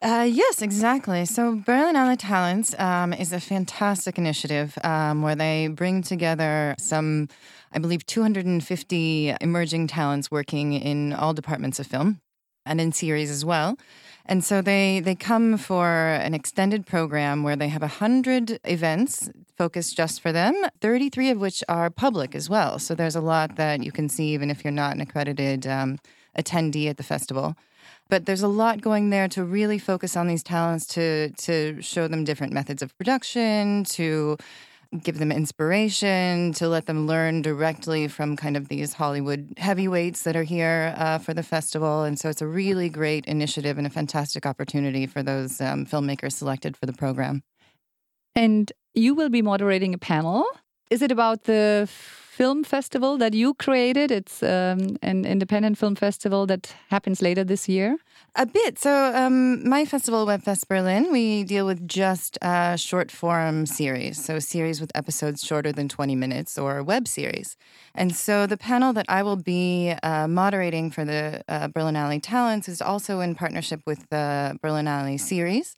Uh, 0.02 0.28
yes, 0.30 0.62
exactly. 0.62 1.24
So 1.26 1.56
Berlinale 1.56 2.18
Talents 2.18 2.78
um, 2.78 3.14
is 3.14 3.32
a 3.32 3.40
fantastic 3.40 4.18
initiative 4.18 4.78
um, 4.84 5.22
where 5.22 5.36
they 5.36 5.68
bring 5.68 6.02
together 6.02 6.76
some, 6.78 7.30
I 7.72 7.80
believe, 7.80 8.06
250 8.06 9.36
emerging 9.40 9.88
talents 9.88 10.30
working 10.30 10.74
in 10.74 11.14
all 11.14 11.34
departments 11.34 11.80
of 11.80 11.88
film 11.88 12.20
and 12.66 12.80
in 12.82 12.92
series 12.92 13.30
as 13.30 13.44
well. 13.44 13.78
And 14.26 14.44
so 14.44 14.62
they 14.62 15.02
they 15.02 15.16
come 15.16 15.58
for 15.58 15.88
an 15.88 16.34
extended 16.34 16.86
program 16.86 17.44
where 17.44 17.58
they 17.58 17.68
have 17.68 17.82
100 17.82 18.60
events 18.64 19.30
focused 19.58 19.98
just 19.98 20.22
for 20.22 20.32
them, 20.32 20.56
33 20.80 21.32
of 21.32 21.40
which 21.40 21.64
are 21.68 21.90
public 21.90 22.34
as 22.34 22.50
well. 22.50 22.80
So 22.80 22.96
there's 22.96 23.16
a 23.16 23.22
lot 23.22 23.58
that 23.58 23.84
you 23.84 23.92
can 23.92 24.08
see 24.08 24.34
even 24.34 24.50
if 24.50 24.64
you're 24.64 24.72
not 24.72 24.96
an 24.96 25.02
accredited 25.02 25.68
um, 25.68 26.00
attendee 26.38 26.90
at 26.90 26.98
the 26.98 27.04
festival. 27.04 27.56
But 28.10 28.26
there's 28.26 28.42
a 28.42 28.48
lot 28.48 28.82
going 28.82 29.10
there 29.10 29.28
to 29.30 29.44
really 29.44 29.80
focus 29.80 30.16
on 30.16 30.28
these 30.28 30.44
talents 30.44 30.86
to 30.88 31.30
to 31.32 31.82
show 31.82 32.08
them 32.08 32.24
different 32.24 32.54
methods 32.54 32.82
of 32.82 32.98
production, 32.98 33.84
to 33.86 34.38
give 35.02 35.18
them 35.18 35.32
inspiration, 35.32 36.54
to 36.54 36.68
let 36.68 36.86
them 36.86 37.08
learn 37.08 37.42
directly 37.42 38.08
from 38.08 38.36
kind 38.36 38.56
of 38.56 38.68
these 38.68 38.94
Hollywood 38.94 39.54
heavyweights 39.58 40.24
that 40.24 40.36
are 40.36 40.44
here 40.44 40.94
uh, 40.98 41.18
for 41.18 41.34
the 41.34 41.44
festival. 41.44 42.04
And 42.04 42.20
so 42.20 42.30
it's 42.30 42.42
a 42.42 42.48
really 42.48 42.90
great 42.90 43.26
initiative 43.26 43.78
and 43.78 43.88
a 43.88 43.90
fantastic 43.90 44.46
opportunity 44.46 45.08
for 45.08 45.24
those 45.24 45.60
um, 45.62 45.86
filmmakers 45.86 46.34
selected 46.34 46.78
for 46.78 46.86
the 46.86 46.94
program. 46.94 47.44
And 48.36 48.72
you 48.94 49.16
will 49.16 49.30
be 49.30 49.42
moderating 49.42 49.94
a 49.94 49.98
panel. 49.98 50.46
Is 50.90 51.02
it 51.02 51.12
about 51.12 51.46
the 51.46 51.90
film 52.38 52.64
festival 52.64 53.18
that 53.18 53.34
you 53.34 53.54
created? 53.54 54.12
It's 54.12 54.42
um, 54.42 54.98
an 55.02 55.26
independent 55.26 55.78
film 55.78 55.96
festival 55.96 56.48
that 56.48 56.74
happens 56.90 57.22
later 57.22 57.44
this 57.44 57.70
year. 57.70 57.98
A 58.36 58.46
bit. 58.48 58.80
So, 58.80 58.92
um, 59.14 59.68
my 59.68 59.86
festival, 59.86 60.26
Webfest 60.26 60.68
Berlin, 60.68 61.12
we 61.12 61.44
deal 61.44 61.68
with 61.68 61.88
just 61.88 62.40
uh, 62.42 62.76
short 62.76 63.12
form 63.12 63.68
series. 63.68 64.24
So, 64.26 64.40
series 64.40 64.82
with 64.82 64.92
episodes 64.96 65.44
shorter 65.44 65.72
than 65.72 65.88
20 65.88 66.16
minutes 66.16 66.58
or 66.58 66.82
web 66.82 67.08
series. 67.08 67.56
And 67.94 68.16
so, 68.16 68.48
the 68.48 68.58
panel 68.58 68.94
that 68.94 69.06
I 69.08 69.22
will 69.22 69.36
be 69.36 69.94
uh, 70.02 70.28
moderating 70.28 70.90
for 70.90 71.06
the 71.06 71.44
uh, 71.48 71.68
Berlinale 71.68 72.20
Talents 72.24 72.68
is 72.68 72.82
also 72.82 73.20
in 73.20 73.36
partnership 73.36 73.82
with 73.86 74.10
the 74.10 74.58
Berlinale 74.64 75.20
series. 75.20 75.76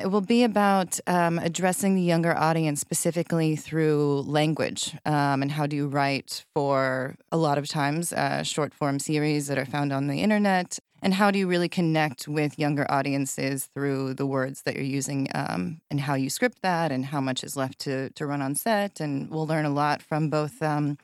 It 0.00 0.08
will 0.08 0.20
be 0.20 0.42
about 0.42 0.98
um, 1.06 1.38
addressing 1.38 1.94
the 1.94 2.02
younger 2.02 2.36
audience 2.36 2.80
specifically 2.80 3.54
through 3.54 4.22
language 4.22 4.94
um, 5.06 5.40
and 5.42 5.52
how 5.52 5.66
do 5.66 5.76
you 5.76 5.86
write 5.86 6.44
for 6.52 7.16
a 7.30 7.36
lot 7.36 7.58
of 7.58 7.68
times 7.68 8.12
uh, 8.12 8.42
short 8.42 8.74
form 8.74 8.98
series 8.98 9.46
that 9.46 9.56
are 9.56 9.64
found 9.64 9.92
on 9.92 10.08
the 10.08 10.20
internet 10.20 10.78
and 11.00 11.14
how 11.14 11.30
do 11.30 11.38
you 11.38 11.46
really 11.46 11.68
connect 11.68 12.26
with 12.26 12.58
younger 12.58 12.90
audiences 12.90 13.66
through 13.66 14.14
the 14.14 14.26
words 14.26 14.62
that 14.62 14.74
you're 14.74 14.84
using 14.84 15.28
um, 15.34 15.80
and 15.90 16.00
how 16.00 16.14
you 16.14 16.28
script 16.28 16.62
that 16.62 16.90
and 16.90 17.06
how 17.06 17.20
much 17.20 17.44
is 17.44 17.56
left 17.56 17.78
to, 17.80 18.10
to 18.10 18.26
run 18.26 18.42
on 18.42 18.54
set 18.54 19.00
and 19.00 19.30
we'll 19.30 19.46
learn 19.46 19.64
a 19.64 19.70
lot 19.70 20.02
from 20.02 20.28
both 20.28 20.60
um, 20.60 20.98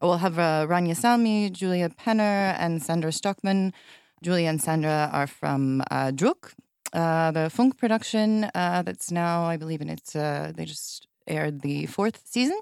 we'll 0.00 0.18
have 0.18 0.38
uh, 0.38 0.66
Rania 0.68 0.96
Salmi, 0.96 1.50
Julia 1.50 1.90
Penner, 1.90 2.56
and 2.58 2.82
Sandra 2.82 3.12
Stockman. 3.12 3.72
Julia 4.22 4.48
and 4.48 4.60
Sandra 4.60 5.10
are 5.12 5.26
from 5.26 5.82
uh, 5.90 6.10
Druck, 6.10 6.52
uh, 6.92 7.30
the 7.30 7.50
Funk 7.50 7.76
production 7.76 8.50
uh, 8.54 8.82
that's 8.82 9.10
now, 9.10 9.44
I 9.44 9.56
believe, 9.56 9.80
in 9.80 9.88
its, 9.88 10.16
uh, 10.16 10.52
they 10.54 10.64
just 10.64 11.06
aired 11.26 11.60
the 11.60 11.86
fourth 11.86 12.22
season. 12.24 12.60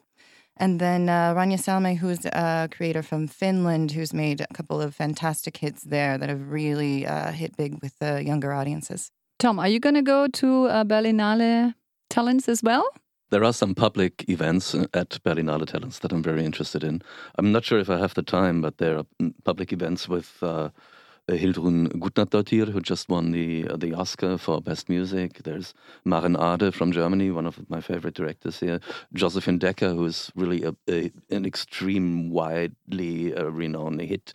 And 0.56 0.80
then 0.80 1.08
uh, 1.08 1.34
Rania 1.34 1.58
Salme, 1.58 1.96
who's 1.96 2.24
a 2.26 2.68
creator 2.70 3.02
from 3.02 3.28
Finland, 3.28 3.92
who's 3.92 4.12
made 4.12 4.40
a 4.40 4.54
couple 4.54 4.80
of 4.80 4.94
fantastic 4.94 5.56
hits 5.58 5.82
there 5.84 6.18
that 6.18 6.28
have 6.28 6.50
really 6.50 7.06
uh, 7.06 7.30
hit 7.30 7.56
big 7.56 7.80
with 7.80 7.96
the 8.00 8.24
younger 8.24 8.52
audiences. 8.52 9.10
Tom, 9.38 9.60
are 9.60 9.68
you 9.68 9.78
going 9.78 9.94
to 9.94 10.02
go 10.02 10.26
to 10.26 10.66
uh, 10.66 10.84
Berlinale 10.84 11.74
Talents 12.10 12.48
as 12.48 12.62
well? 12.62 12.84
There 13.30 13.44
are 13.44 13.52
some 13.52 13.74
public 13.74 14.24
events 14.28 14.74
at 14.74 15.22
Berlinale 15.22 15.66
Talents 15.66 16.00
that 16.00 16.12
I'm 16.12 16.22
very 16.22 16.44
interested 16.44 16.82
in. 16.82 17.02
I'm 17.36 17.52
not 17.52 17.64
sure 17.64 17.78
if 17.78 17.90
I 17.90 17.98
have 17.98 18.14
the 18.14 18.22
time, 18.22 18.60
but 18.60 18.78
there 18.78 18.98
are 18.98 19.06
mm, 19.22 19.34
public 19.44 19.72
events 19.72 20.08
with 20.08 20.42
uh, 20.42 20.70
uh, 21.28 21.32
Hiltrun 21.32 21.88
Gudnadottir, 21.92 22.68
who 22.68 22.80
just 22.80 23.08
won 23.08 23.32
the 23.32 23.68
uh, 23.68 23.76
the 23.76 23.94
Oscar 23.94 24.38
for 24.38 24.60
Best 24.60 24.88
Music. 24.88 25.42
There's 25.44 25.74
Maren 26.04 26.36
Ade 26.40 26.74
from 26.74 26.92
Germany, 26.92 27.30
one 27.30 27.46
of 27.46 27.68
my 27.68 27.80
favorite 27.80 28.14
directors 28.14 28.60
here. 28.60 28.80
Josephine 29.12 29.58
Decker, 29.58 29.90
who 29.90 30.04
is 30.06 30.30
really 30.34 30.64
a, 30.64 30.74
a, 30.88 31.10
an 31.30 31.44
extreme, 31.44 32.30
widely 32.30 33.34
uh, 33.34 33.44
renowned 33.44 34.00
hit. 34.00 34.32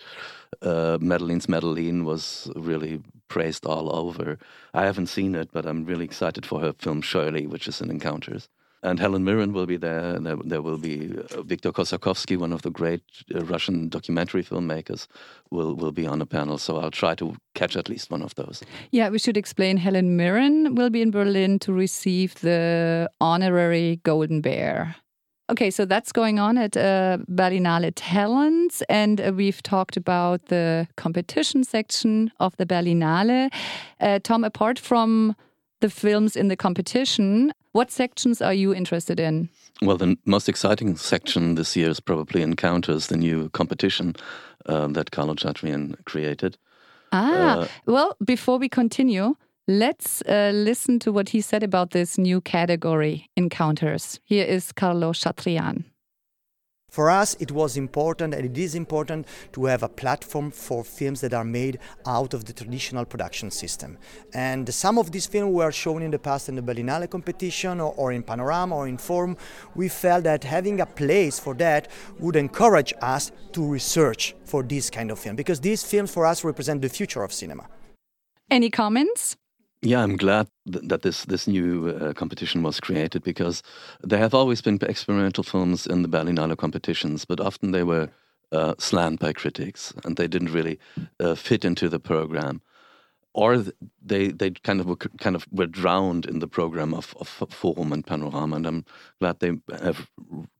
Uh, 0.62 0.98
Madeline's 1.02 1.50
Madeline 1.50 2.06
was 2.06 2.52
really 2.56 3.02
praised 3.28 3.66
all 3.66 3.96
over. 3.96 4.38
I 4.74 4.86
haven't 4.86 5.08
seen 5.08 5.36
it, 5.36 5.50
but 5.52 5.66
I'm 5.66 5.86
really 5.86 6.06
excited 6.06 6.46
for 6.46 6.62
her 6.62 6.74
film 6.74 7.02
Shirley, 7.02 7.48
which 7.48 7.68
is 7.68 7.82
in 7.82 7.90
Encounters 7.90 8.50
and 8.84 9.00
Helen 9.00 9.24
Mirren 9.24 9.54
will 9.54 9.66
be 9.66 9.78
there. 9.78 10.16
And 10.16 10.26
there, 10.26 10.38
there 10.44 10.62
will 10.62 10.78
be 10.78 11.18
uh, 11.18 11.42
Viktor 11.42 11.72
Kossakovsky, 11.72 12.38
one 12.38 12.54
of 12.54 12.62
the 12.62 12.70
great 12.70 13.02
uh, 13.34 13.44
Russian 13.46 13.90
documentary 13.90 14.44
filmmakers, 14.44 15.08
will 15.50 15.76
will 15.76 15.92
be 15.92 16.06
on 16.06 16.22
a 16.22 16.26
panel. 16.26 16.58
So 16.58 16.78
I'll 16.78 16.92
try 16.92 17.16
to 17.16 17.36
catch 17.56 17.76
at 17.76 17.90
least 17.90 18.12
one 18.12 18.22
of 18.22 18.36
those. 18.36 18.62
Yeah, 18.92 19.10
we 19.10 19.20
should 19.20 19.38
explain. 19.38 19.78
Helen 19.78 20.16
Mirren 20.16 20.76
will 20.76 20.90
be 20.90 21.02
in 21.02 21.12
Berlin 21.12 21.60
to 21.60 21.74
receive 21.74 22.36
the 22.42 23.10
honorary 23.20 24.00
Golden 24.04 24.42
Bear. 24.42 24.96
Okay, 25.50 25.72
so 25.72 25.86
that's 25.86 26.14
going 26.14 26.40
on 26.40 26.58
at 26.58 26.78
uh, 26.78 27.18
Berlinale 27.30 27.92
Talents, 27.96 28.82
and 28.90 29.20
uh, 29.20 29.34
we've 29.36 29.62
talked 29.62 29.98
about 29.98 30.46
the 30.46 30.88
competition 30.96 31.64
section 31.64 32.32
of 32.40 32.56
the 32.58 32.66
Berlinale. 32.66 33.50
Uh, 34.00 34.20
Tom, 34.24 34.44
apart 34.44 34.80
from 34.80 35.36
the 35.82 35.90
films 35.90 36.36
in 36.36 36.48
the 36.48 36.56
competition. 36.56 37.52
What 37.74 37.92
sections 37.92 38.40
are 38.40 38.54
you 38.54 38.74
interested 38.74 39.20
in? 39.20 39.50
Well, 39.82 39.98
the 39.98 40.16
most 40.26 40.48
exciting 40.48 40.96
section 40.96 41.56
this 41.56 41.76
year 41.76 41.90
is 41.90 42.00
probably 42.00 42.44
Encounters, 42.44 43.08
the 43.08 43.18
new 43.18 43.50
competition 43.50 44.16
uh, 44.68 44.88
that 44.90 45.10
Carlo 45.10 45.34
Chatrian 45.34 45.96
created. 46.06 46.58
Ah, 47.12 47.62
uh, 47.62 47.68
well, 47.88 48.16
before 48.24 48.60
we 48.60 48.70
continue, 48.70 49.36
let's 49.68 50.22
uh, 50.22 50.52
listen 50.54 51.00
to 51.00 51.12
what 51.12 51.30
he 51.30 51.42
said 51.42 51.64
about 51.64 51.92
this 51.92 52.18
new 52.18 52.42
category, 52.42 53.28
Encounters. 53.36 54.20
Here 54.24 54.46
is 54.46 54.72
Carlo 54.72 55.12
Chatrian. 55.12 55.84
For 56.94 57.10
us, 57.10 57.36
it 57.40 57.52
was 57.52 57.76
important 57.76 58.36
and 58.36 58.46
it 58.46 58.56
is 58.56 58.76
important 58.76 59.26
to 59.54 59.66
have 59.66 59.82
a 59.82 59.90
platform 59.90 60.52
for 60.52 60.84
films 60.84 61.22
that 61.22 61.34
are 61.34 61.44
made 61.44 61.80
out 62.06 62.36
of 62.36 62.46
the 62.46 62.54
traditional 62.54 63.04
production 63.04 63.50
system. 63.50 63.98
And 64.36 64.72
some 64.72 65.00
of 65.00 65.12
these 65.12 65.26
films 65.26 65.56
were 65.56 65.72
shown 65.72 66.04
in 66.04 66.12
the 66.12 66.20
past 66.20 66.50
in 66.50 66.56
the 66.56 66.62
Berlinale 66.62 67.10
competition 67.10 67.80
or, 67.80 67.96
or 67.98 68.12
in 68.12 68.22
Panorama 68.22 68.76
or 68.76 68.88
in 68.88 69.00
Forum. 69.00 69.38
We 69.74 69.90
felt 69.90 70.26
that 70.26 70.44
having 70.44 70.82
a 70.82 70.86
place 70.86 71.40
for 71.40 71.56
that 71.56 71.88
would 72.20 72.36
encourage 72.36 72.94
us 73.02 73.32
to 73.54 73.66
research 73.66 74.36
for 74.46 74.62
this 74.62 74.92
kind 74.92 75.10
of 75.10 75.18
film 75.18 75.36
because 75.36 75.60
these 75.62 75.84
films 75.84 76.14
for 76.14 76.28
us 76.28 76.44
represent 76.44 76.84
the 76.84 76.90
future 76.90 77.24
of 77.24 77.34
cinema. 77.34 77.68
Any 78.52 78.70
comments? 78.70 79.36
Yeah, 79.84 80.02
I'm 80.02 80.16
glad 80.18 80.48
th- 80.72 80.86
that 80.88 81.02
this 81.02 81.26
this 81.26 81.48
new 81.48 81.90
uh, 81.90 82.14
competition 82.14 82.64
was 82.64 82.80
created 82.80 83.24
because 83.24 83.62
there 84.02 84.20
have 84.20 84.34
always 84.34 84.62
been 84.62 84.80
experimental 84.82 85.44
films 85.44 85.86
in 85.88 86.04
the 86.04 86.08
Berlinale 86.10 86.56
competitions, 86.58 87.26
but 87.26 87.40
often 87.42 87.72
they 87.72 87.84
were 87.84 88.10
uh, 88.54 88.76
slammed 88.80 89.20
by 89.20 89.34
critics 89.34 89.94
and 90.06 90.16
they 90.16 90.28
didn't 90.28 90.54
really 90.54 90.80
uh, 91.20 91.36
fit 91.36 91.66
into 91.66 91.90
the 91.90 92.00
program 92.00 92.62
or 93.34 93.64
they 94.02 94.28
they 94.30 94.52
kind 94.52 94.80
of 94.80 94.86
were, 94.86 94.96
kind 94.96 95.36
of 95.36 95.46
were 95.52 95.66
drowned 95.66 96.26
in 96.26 96.40
the 96.40 96.48
program 96.48 96.94
of, 96.94 97.16
of 97.20 97.28
Forum 97.28 97.92
and 97.92 98.06
Panorama, 98.06 98.56
and 98.56 98.68
I'm 98.68 98.86
glad 99.20 99.40
they 99.40 99.54
have 99.82 100.10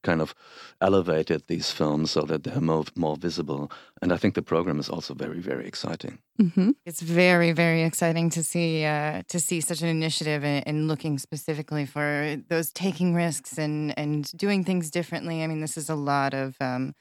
kind 0.02 0.20
of 0.20 0.34
elevated 0.80 1.44
these 1.46 1.70
films 1.70 2.10
so 2.10 2.22
that 2.22 2.42
they're 2.42 2.60
more 2.60 2.84
more 2.96 3.16
visible. 3.16 3.70
And 4.02 4.12
I 4.12 4.16
think 4.16 4.34
the 4.34 4.42
program 4.42 4.80
is 4.80 4.88
also 4.88 5.14
very 5.14 5.40
very 5.40 5.66
exciting. 5.66 6.18
Mm-hmm. 6.40 6.70
It's 6.84 7.00
very 7.00 7.52
very 7.52 7.82
exciting 7.82 8.30
to 8.30 8.42
see 8.42 8.84
uh, 8.84 9.22
to 9.28 9.38
see 9.38 9.60
such 9.60 9.82
an 9.82 9.88
initiative 9.88 10.44
and, 10.44 10.88
looking 10.88 11.18
specifically 11.18 11.86
for 11.86 12.36
those 12.48 12.72
taking 12.72 13.14
risks 13.14 13.58
and 13.58 13.96
and 13.98 14.30
doing 14.36 14.64
things 14.64 14.90
differently. 14.90 15.42
I 15.42 15.46
mean, 15.46 15.60
this 15.60 15.76
is 15.76 15.88
a 15.88 15.94
lot 15.94 16.34
of. 16.34 16.56
Um, 16.60 16.94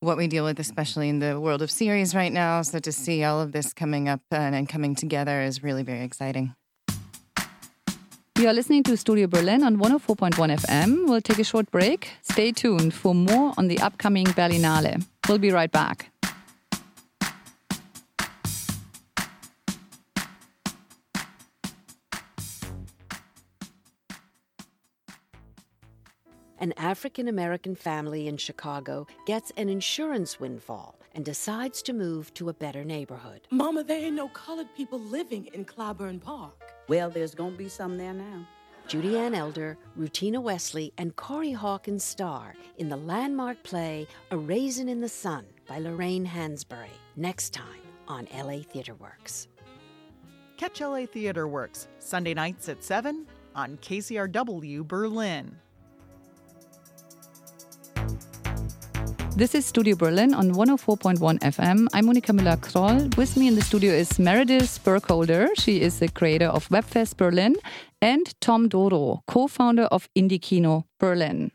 what 0.00 0.16
we 0.16 0.28
deal 0.28 0.44
with, 0.44 0.58
especially 0.60 1.08
in 1.08 1.18
the 1.18 1.40
world 1.40 1.62
of 1.62 1.70
series 1.70 2.14
right 2.14 2.32
now. 2.32 2.62
So 2.62 2.78
to 2.78 2.92
see 2.92 3.24
all 3.24 3.40
of 3.40 3.52
this 3.52 3.72
coming 3.72 4.08
up 4.08 4.20
and, 4.30 4.54
and 4.54 4.68
coming 4.68 4.94
together 4.94 5.40
is 5.40 5.62
really 5.62 5.82
very 5.82 6.02
exciting. 6.02 6.54
You 8.38 8.48
are 8.48 8.52
listening 8.52 8.84
to 8.84 8.96
Studio 8.96 9.26
Berlin 9.26 9.64
on 9.64 9.78
104.1 9.78 10.60
FM. 10.60 11.08
We'll 11.08 11.20
take 11.20 11.40
a 11.40 11.44
short 11.44 11.68
break. 11.72 12.12
Stay 12.22 12.52
tuned 12.52 12.94
for 12.94 13.12
more 13.12 13.52
on 13.58 13.66
the 13.66 13.80
upcoming 13.80 14.26
Berlinale. 14.26 15.04
We'll 15.28 15.38
be 15.38 15.50
right 15.50 15.72
back. 15.72 16.12
An 26.60 26.72
African 26.76 27.28
American 27.28 27.74
family 27.74 28.28
in 28.28 28.36
Chicago 28.36 29.06
gets 29.26 29.52
an 29.56 29.68
insurance 29.68 30.40
windfall 30.40 30.98
and 31.14 31.24
decides 31.24 31.82
to 31.82 31.92
move 31.92 32.32
to 32.34 32.48
a 32.48 32.52
better 32.52 32.84
neighborhood. 32.84 33.42
Mama, 33.50 33.84
there 33.84 33.98
ain't 33.98 34.16
no 34.16 34.28
colored 34.28 34.68
people 34.76 35.00
living 35.00 35.46
in 35.54 35.64
Clybourne 35.64 36.20
Park. 36.20 36.72
Well, 36.88 37.10
there's 37.10 37.34
gonna 37.34 37.56
be 37.56 37.68
some 37.68 37.96
there 37.96 38.12
now. 38.12 38.46
Judy 38.88 39.18
Ann 39.18 39.34
Elder, 39.34 39.76
Rutina 39.98 40.40
Wesley, 40.40 40.92
and 40.96 41.14
Corey 41.14 41.52
Hawkins 41.52 42.02
star 42.02 42.54
in 42.78 42.88
the 42.88 42.96
landmark 42.96 43.62
play 43.62 44.06
A 44.30 44.38
Raisin 44.38 44.88
in 44.88 45.00
the 45.00 45.08
Sun 45.08 45.44
by 45.66 45.78
Lorraine 45.78 46.26
Hansberry. 46.26 46.88
Next 47.14 47.52
time 47.52 47.82
on 48.08 48.26
LA 48.34 48.62
Theater 48.62 48.94
Works. 48.94 49.48
Catch 50.56 50.80
LA 50.80 51.04
Theater 51.04 51.46
Works 51.46 51.88
Sunday 51.98 52.32
nights 52.32 52.68
at 52.68 52.82
7 52.82 53.26
on 53.54 53.76
KCRW 53.76 54.88
Berlin. 54.88 55.54
This 59.38 59.54
is 59.54 59.66
Studio 59.66 59.94
Berlin 59.94 60.34
on 60.34 60.50
104.1 60.50 61.38
FM. 61.38 61.86
I'm 61.92 62.06
Monika 62.06 62.32
Müller-Kroll. 62.32 63.16
With 63.16 63.36
me 63.36 63.46
in 63.46 63.54
the 63.54 63.62
studio 63.62 63.92
is 63.92 64.18
Meredith 64.18 64.82
Burkholder. 64.82 65.46
She 65.56 65.80
is 65.80 66.00
the 66.00 66.08
creator 66.08 66.46
of 66.48 66.68
Webfest 66.70 67.16
Berlin, 67.16 67.54
and 68.02 68.34
Tom 68.40 68.68
Doro, 68.68 69.22
co-founder 69.28 69.84
of 69.92 70.08
Indie 70.16 70.42
Kino 70.42 70.86
Berlin. 70.98 71.52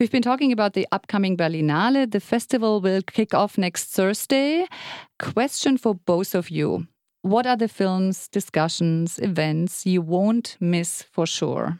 We've 0.00 0.10
been 0.10 0.24
talking 0.24 0.50
about 0.50 0.72
the 0.72 0.88
upcoming 0.90 1.36
Berlinale. 1.36 2.10
The 2.10 2.18
festival 2.18 2.80
will 2.80 3.02
kick 3.02 3.32
off 3.32 3.56
next 3.56 3.94
Thursday. 3.94 4.66
Question 5.20 5.78
for 5.78 5.94
both 5.94 6.34
of 6.34 6.50
you. 6.50 6.88
What 7.22 7.46
are 7.46 7.56
the 7.56 7.68
films, 7.68 8.26
discussions, 8.26 9.20
events 9.20 9.86
you 9.86 10.02
won't 10.02 10.56
miss 10.58 11.04
for 11.04 11.26
sure? 11.26 11.78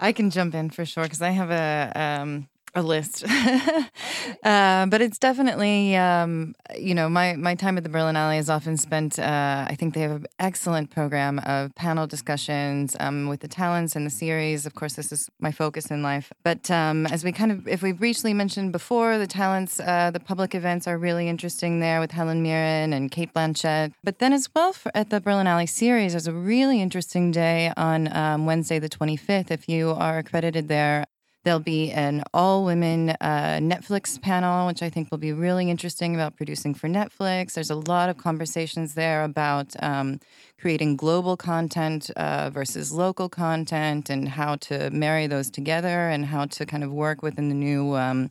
I 0.00 0.10
can 0.10 0.30
jump 0.30 0.56
in 0.56 0.70
for 0.70 0.84
sure 0.84 1.04
because 1.04 1.22
I 1.22 1.30
have 1.30 1.52
a 1.52 1.92
um, 1.94 2.48
a 2.74 2.82
list, 2.82 3.24
uh, 4.44 4.86
but 4.86 5.02
it's 5.02 5.18
definitely 5.18 5.94
um, 5.96 6.54
you 6.76 6.94
know 6.94 7.08
my 7.08 7.34
my 7.34 7.54
time 7.54 7.76
at 7.76 7.84
the 7.84 7.90
Berlinale 7.90 8.38
is 8.38 8.48
often 8.48 8.76
spent. 8.76 9.18
Uh, 9.18 9.66
I 9.68 9.74
think 9.74 9.94
they 9.94 10.00
have 10.00 10.12
an 10.12 10.26
excellent 10.38 10.90
program 10.90 11.38
of 11.40 11.74
panel 11.74 12.06
discussions 12.06 12.96
um, 12.98 13.28
with 13.28 13.40
the 13.40 13.48
talents 13.48 13.94
and 13.94 14.06
the 14.06 14.10
series. 14.10 14.64
Of 14.64 14.74
course, 14.74 14.94
this 14.94 15.12
is 15.12 15.28
my 15.38 15.52
focus 15.52 15.90
in 15.90 16.02
life. 16.02 16.32
But 16.42 16.70
um, 16.70 17.06
as 17.06 17.24
we 17.24 17.32
kind 17.32 17.52
of, 17.52 17.68
if 17.68 17.82
we 17.82 17.92
briefly 17.92 18.32
mentioned 18.32 18.72
before, 18.72 19.18
the 19.18 19.26
talents, 19.26 19.78
uh, 19.78 20.10
the 20.10 20.20
public 20.20 20.54
events 20.54 20.88
are 20.88 20.96
really 20.96 21.28
interesting 21.28 21.80
there 21.80 22.00
with 22.00 22.12
Helen 22.12 22.42
Mirren 22.42 22.92
and 22.92 23.10
Cate 23.10 23.34
Blanchett. 23.34 23.92
But 24.02 24.18
then 24.18 24.32
as 24.32 24.48
well 24.54 24.72
for, 24.72 24.90
at 24.94 25.10
the 25.10 25.20
Berlinale 25.20 25.68
series, 25.68 26.12
there's 26.12 26.26
a 26.26 26.32
really 26.32 26.80
interesting 26.80 27.30
day 27.30 27.72
on 27.76 28.14
um, 28.16 28.46
Wednesday 28.46 28.78
the 28.78 28.88
25th. 28.88 29.50
If 29.50 29.68
you 29.68 29.90
are 29.90 30.18
accredited 30.18 30.68
there, 30.68 31.04
There'll 31.44 31.58
be 31.58 31.90
an 31.90 32.22
all 32.32 32.64
women 32.64 33.10
uh, 33.20 33.58
Netflix 33.60 34.20
panel, 34.20 34.68
which 34.68 34.80
I 34.80 34.88
think 34.88 35.10
will 35.10 35.18
be 35.18 35.32
really 35.32 35.68
interesting 35.70 36.14
about 36.14 36.36
producing 36.36 36.72
for 36.72 36.86
Netflix. 36.86 37.54
There's 37.54 37.70
a 37.70 37.74
lot 37.74 38.08
of 38.08 38.16
conversations 38.16 38.94
there 38.94 39.24
about 39.24 39.74
um, 39.82 40.20
creating 40.60 40.96
global 40.96 41.36
content 41.36 42.10
uh, 42.10 42.50
versus 42.50 42.92
local 42.92 43.28
content 43.28 44.08
and 44.08 44.28
how 44.28 44.54
to 44.56 44.88
marry 44.90 45.26
those 45.26 45.50
together 45.50 46.08
and 46.08 46.26
how 46.26 46.44
to 46.46 46.64
kind 46.64 46.84
of 46.84 46.92
work 46.92 47.22
within 47.22 47.48
the 47.48 47.56
new 47.56 47.96
um, 47.96 48.30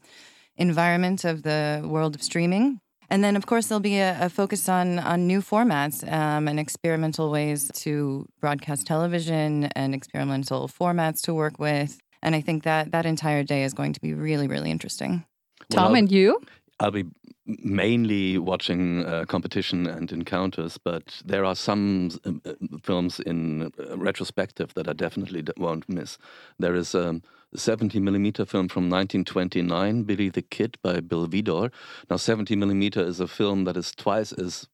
environment 0.55 1.25
of 1.25 1.43
the 1.43 1.83
world 1.85 2.15
of 2.15 2.23
streaming. 2.23 2.79
And 3.09 3.21
then, 3.25 3.35
of 3.35 3.45
course, 3.45 3.67
there'll 3.67 3.81
be 3.81 3.97
a, 3.97 4.17
a 4.21 4.29
focus 4.29 4.69
on 4.69 4.97
on 4.99 5.27
new 5.27 5.41
formats 5.41 6.09
um, 6.09 6.47
and 6.47 6.57
experimental 6.57 7.29
ways 7.29 7.69
to 7.83 8.25
broadcast 8.39 8.87
television 8.87 9.65
and 9.75 9.93
experimental 9.93 10.69
formats 10.69 11.21
to 11.23 11.33
work 11.33 11.59
with. 11.59 11.99
And 12.21 12.35
I 12.35 12.41
think 12.41 12.63
that 12.63 12.91
that 12.91 13.05
entire 13.05 13.43
day 13.43 13.63
is 13.63 13.73
going 13.73 13.93
to 13.93 14.01
be 14.01 14.13
really, 14.13 14.47
really 14.47 14.71
interesting. 14.71 15.25
Tom, 15.69 15.95
and 15.95 16.11
you? 16.11 16.41
I'll 16.79 16.91
be 16.91 17.05
mainly 17.45 18.37
watching 18.37 19.05
uh, 19.05 19.25
competition 19.27 19.87
and 19.87 20.11
encounters, 20.11 20.77
but 20.77 21.21
there 21.25 21.43
are 21.43 21.55
some 21.55 22.09
uh, 22.25 22.53
films 22.83 23.19
in 23.19 23.71
uh, 23.79 23.97
retrospective 23.97 24.73
that 24.75 24.87
I 24.87 24.93
definitely 24.93 25.43
won't 25.57 25.87
miss. 25.89 26.17
There 26.59 26.75
is 26.75 26.95
a 26.95 27.21
70 27.55 27.99
millimeter 27.99 28.45
film 28.45 28.69
from 28.69 28.83
1929, 28.89 30.03
Billy 30.03 30.29
the 30.29 30.41
Kid 30.41 30.77
by 30.81 30.99
Bill 31.01 31.27
Vidor. 31.27 31.71
Now, 32.09 32.17
70 32.17 32.55
millimeter 32.55 33.01
is 33.01 33.19
a 33.19 33.27
film 33.27 33.65
that 33.65 33.75
is 33.75 33.91
twice 33.91 34.31
as 34.31 34.67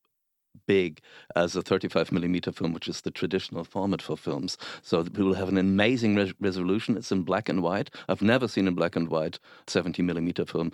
big 0.68 1.02
as 1.36 1.56
a 1.56 1.62
35 1.62 2.12
millimeter 2.12 2.52
film, 2.52 2.74
which 2.74 2.88
is 2.88 3.02
the 3.02 3.12
traditional 3.12 3.64
format 3.64 4.02
for 4.02 4.16
films. 4.16 4.58
So 4.84 5.02
we 5.16 5.24
will 5.24 5.34
have 5.34 5.50
an 5.50 5.58
amazing 5.58 6.16
re- 6.16 6.34
resolution. 6.40 6.98
It's 6.98 7.12
in 7.12 7.24
black 7.24 7.50
and 7.50 7.64
white. 7.64 7.90
I've 8.08 8.22
never 8.22 8.48
seen 8.48 8.68
a 8.68 8.72
black 8.72 8.96
and 8.96 9.10
white 9.10 9.40
70 9.66 10.04
millimeter 10.04 10.46
film, 10.46 10.72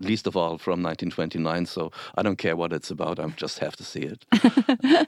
least 0.00 0.26
of 0.26 0.36
all 0.36 0.56
from 0.58 0.82
1929. 0.82 1.66
So 1.66 1.92
I 2.14 2.22
don't 2.22 2.38
care 2.38 2.56
what 2.56 2.72
it's 2.72 2.90
about. 2.90 3.18
I 3.18 3.26
just 3.30 3.58
have 3.58 3.76
to 3.76 3.84
see 3.84 4.00
it. 4.00 4.24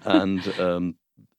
and 0.05 0.47
um, 0.61 0.97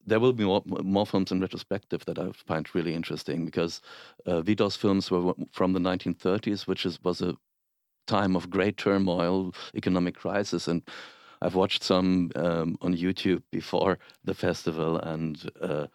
there 0.08 0.19
will 0.19 0.34
be 0.34 0.45
more, 0.45 0.63
more, 0.65 1.05
films 1.05 1.31
in 1.31 1.41
retrospective 1.41 2.05
that 2.05 2.19
I 2.19 2.31
find 2.31 2.73
really 2.75 2.93
interesting 2.93 3.45
because 3.45 3.81
uh, 4.25 4.41
Vito's 4.41 4.75
films 4.75 5.10
were 5.10 5.34
from 5.51 5.73
the 5.73 5.79
1930s, 5.79 6.67
which 6.67 6.86
is, 6.86 7.03
was 7.03 7.21
a 7.21 7.36
time 8.08 8.36
of 8.36 8.49
great 8.49 8.77
turmoil, 8.77 9.53
economic 9.73 10.15
crisis, 10.15 10.67
and 10.67 10.84
I've 11.41 11.56
watched 11.56 11.84
some 11.84 12.32
um, 12.36 12.78
on 12.82 12.95
YouTube 12.95 13.43
before 13.52 13.98
the 14.24 14.34
festival, 14.34 14.98
and 14.98 15.50
uh, 15.62 15.88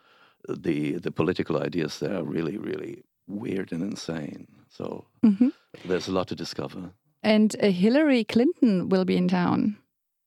the 0.49 0.99
the 0.99 1.11
political 1.11 1.63
ideas 1.63 1.99
there 1.99 2.17
are 2.17 2.25
really, 2.25 2.59
really 2.59 3.05
weird 3.27 3.73
and 3.73 3.83
insane. 3.83 4.47
So 4.69 5.07
mm-hmm. 5.25 5.49
there's 5.85 6.09
a 6.09 6.13
lot 6.13 6.29
to 6.29 6.35
discover. 6.35 6.91
And 7.23 7.55
uh, 7.63 7.71
Hillary 7.71 8.25
Clinton 8.25 8.89
will 8.89 9.05
be 9.05 9.17
in 9.17 9.29
town. 9.29 9.77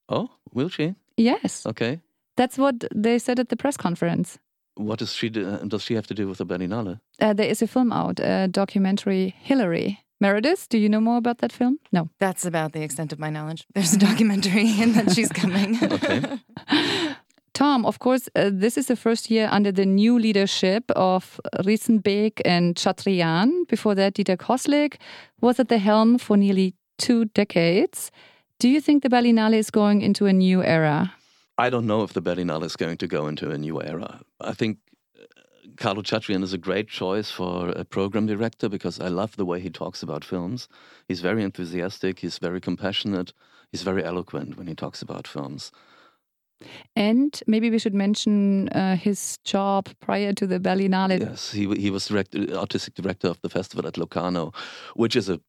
Oh, 0.10 0.30
will 0.54 0.69
she? 0.69 0.95
Yes. 1.17 1.65
Okay. 1.65 1.99
That's 2.36 2.58
what 2.58 2.84
they 2.95 3.19
said 3.19 3.39
at 3.39 3.49
the 3.49 3.56
press 3.56 3.78
conference. 3.78 4.39
What 4.76 4.99
does 4.99 5.13
she 5.13 5.30
do, 5.30 5.60
does 5.67 5.84
she 5.84 5.93
have 5.93 6.08
to 6.08 6.13
do 6.13 6.28
with 6.28 6.39
the 6.39 6.45
Berlinale? 6.45 6.99
Uh, 7.19 7.34
there 7.34 7.47
is 7.47 7.62
a 7.62 7.67
film 7.67 7.91
out, 7.91 8.19
a 8.19 8.47
documentary 8.47 9.36
Hillary. 9.39 10.02
Meredith, 10.23 10.69
do 10.69 10.77
you 10.77 10.88
know 10.88 11.01
more 11.01 11.17
about 11.17 11.39
that 11.39 11.51
film? 11.51 11.79
No. 11.91 12.07
That's 12.17 12.45
about 12.45 12.71
the 12.71 12.81
extent 12.81 13.12
of 13.12 13.19
my 13.19 13.29
knowledge. 13.29 13.67
There's 13.75 13.93
a 13.93 13.97
documentary 13.97 14.81
and 14.81 14.95
that 14.97 15.12
she's 15.13 15.27
coming. 15.27 15.77
okay. 15.83 16.39
Tom, 17.53 17.86
of 17.86 17.99
course, 17.99 18.29
uh, 18.33 18.49
this 18.53 18.77
is 18.77 18.88
the 18.88 18.95
first 18.95 19.29
year 19.29 19.49
under 19.51 19.69
the 19.69 19.86
new 19.86 20.17
leadership 20.17 20.89
of 20.95 21.41
Rissenbeek 21.57 22.39
and 22.45 22.75
Chatrian. 22.75 23.67
Before 23.67 23.95
that, 23.95 24.13
Dieter 24.13 24.38
Kosslick 24.38 24.95
was 25.41 25.59
at 25.59 25.67
the 25.67 25.77
helm 25.77 26.17
for 26.17 26.38
nearly 26.38 26.73
two 26.97 27.25
decades. 27.25 28.09
Do 28.59 28.69
you 28.69 28.79
think 28.79 29.03
the 29.03 29.09
Berlinale 29.09 29.57
is 29.57 29.69
going 29.69 30.01
into 30.01 30.25
a 30.25 30.31
new 30.31 30.63
era? 30.63 31.13
I 31.57 31.69
don't 31.69 31.86
know 31.86 32.01
if 32.01 32.13
the 32.13 32.21
Berlinale 32.21 32.63
is 32.63 32.77
going 32.77 32.97
to 32.97 33.07
go 33.07 33.27
into 33.27 33.51
a 33.51 33.57
new 33.57 33.81
era. 33.83 34.21
I 34.39 34.53
think 34.53 34.77
Carlo 35.77 36.01
Chatrian 36.01 36.43
is 36.43 36.53
a 36.53 36.57
great 36.57 36.88
choice 36.88 37.31
for 37.31 37.69
a 37.69 37.83
program 37.83 38.25
director 38.25 38.69
because 38.69 38.99
I 38.99 39.07
love 39.07 39.36
the 39.36 39.45
way 39.45 39.59
he 39.59 39.69
talks 39.69 40.03
about 40.03 40.23
films. 40.23 40.67
He's 41.07 41.21
very 41.21 41.43
enthusiastic, 41.43 42.19
he's 42.19 42.38
very 42.38 42.62
compassionate, 42.62 43.33
he's 43.71 43.83
very 43.83 44.03
eloquent 44.03 44.57
when 44.57 44.67
he 44.67 44.75
talks 44.75 45.01
about 45.01 45.27
films. 45.27 45.71
And 46.95 47.39
maybe 47.47 47.69
we 47.69 47.79
should 47.79 47.93
mention 47.93 48.69
uh, 48.69 48.95
his 48.95 49.38
job 49.43 49.89
prior 49.99 50.33
to 50.33 50.47
the 50.47 50.59
Berlinale. 50.59 51.19
Yes, 51.19 51.51
he 51.51 51.67
he 51.75 51.89
was 51.89 52.07
director, 52.07 52.55
artistic 52.55 52.93
director 52.93 53.27
of 53.27 53.41
the 53.41 53.49
festival 53.49 53.88
at 53.88 53.97
Locarno, 53.97 54.53
which 54.95 55.15
is 55.15 55.29
a 55.29 55.41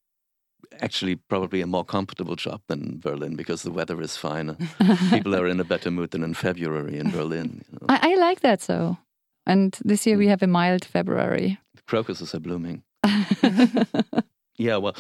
actually 0.81 1.15
probably 1.15 1.61
a 1.61 1.67
more 1.67 1.85
comfortable 1.85 2.35
job 2.35 2.61
than 2.67 2.99
Berlin 2.99 3.37
because 3.37 3.63
the 3.63 3.71
weather 3.71 4.01
is 4.01 4.17
fine. 4.17 4.57
People 5.11 5.37
are 5.37 5.47
in 5.47 5.61
a 5.61 5.65
better 5.65 5.91
mood 5.91 6.11
than 6.11 6.25
in 6.25 6.35
February 6.35 6.99
in 6.99 7.11
Berlin. 7.11 7.65
You 7.71 7.79
know? 7.81 7.87
I, 7.89 8.13
I, 8.13 8.15
like 8.17 8.41
that 8.41 8.61
so. 8.61 8.99
And 9.47 9.79
this 9.85 10.07
year 10.07 10.17
we 10.17 10.25
hmm. 10.25 10.31
have 10.31 10.43
a 10.43 10.47
mild 10.47 10.85
February. 10.85 11.59
The 11.75 11.83
crocuses 11.83 12.35
are 12.35 12.41
blooming. 12.41 12.83
yeah, 14.57 14.77
well, 14.77 14.97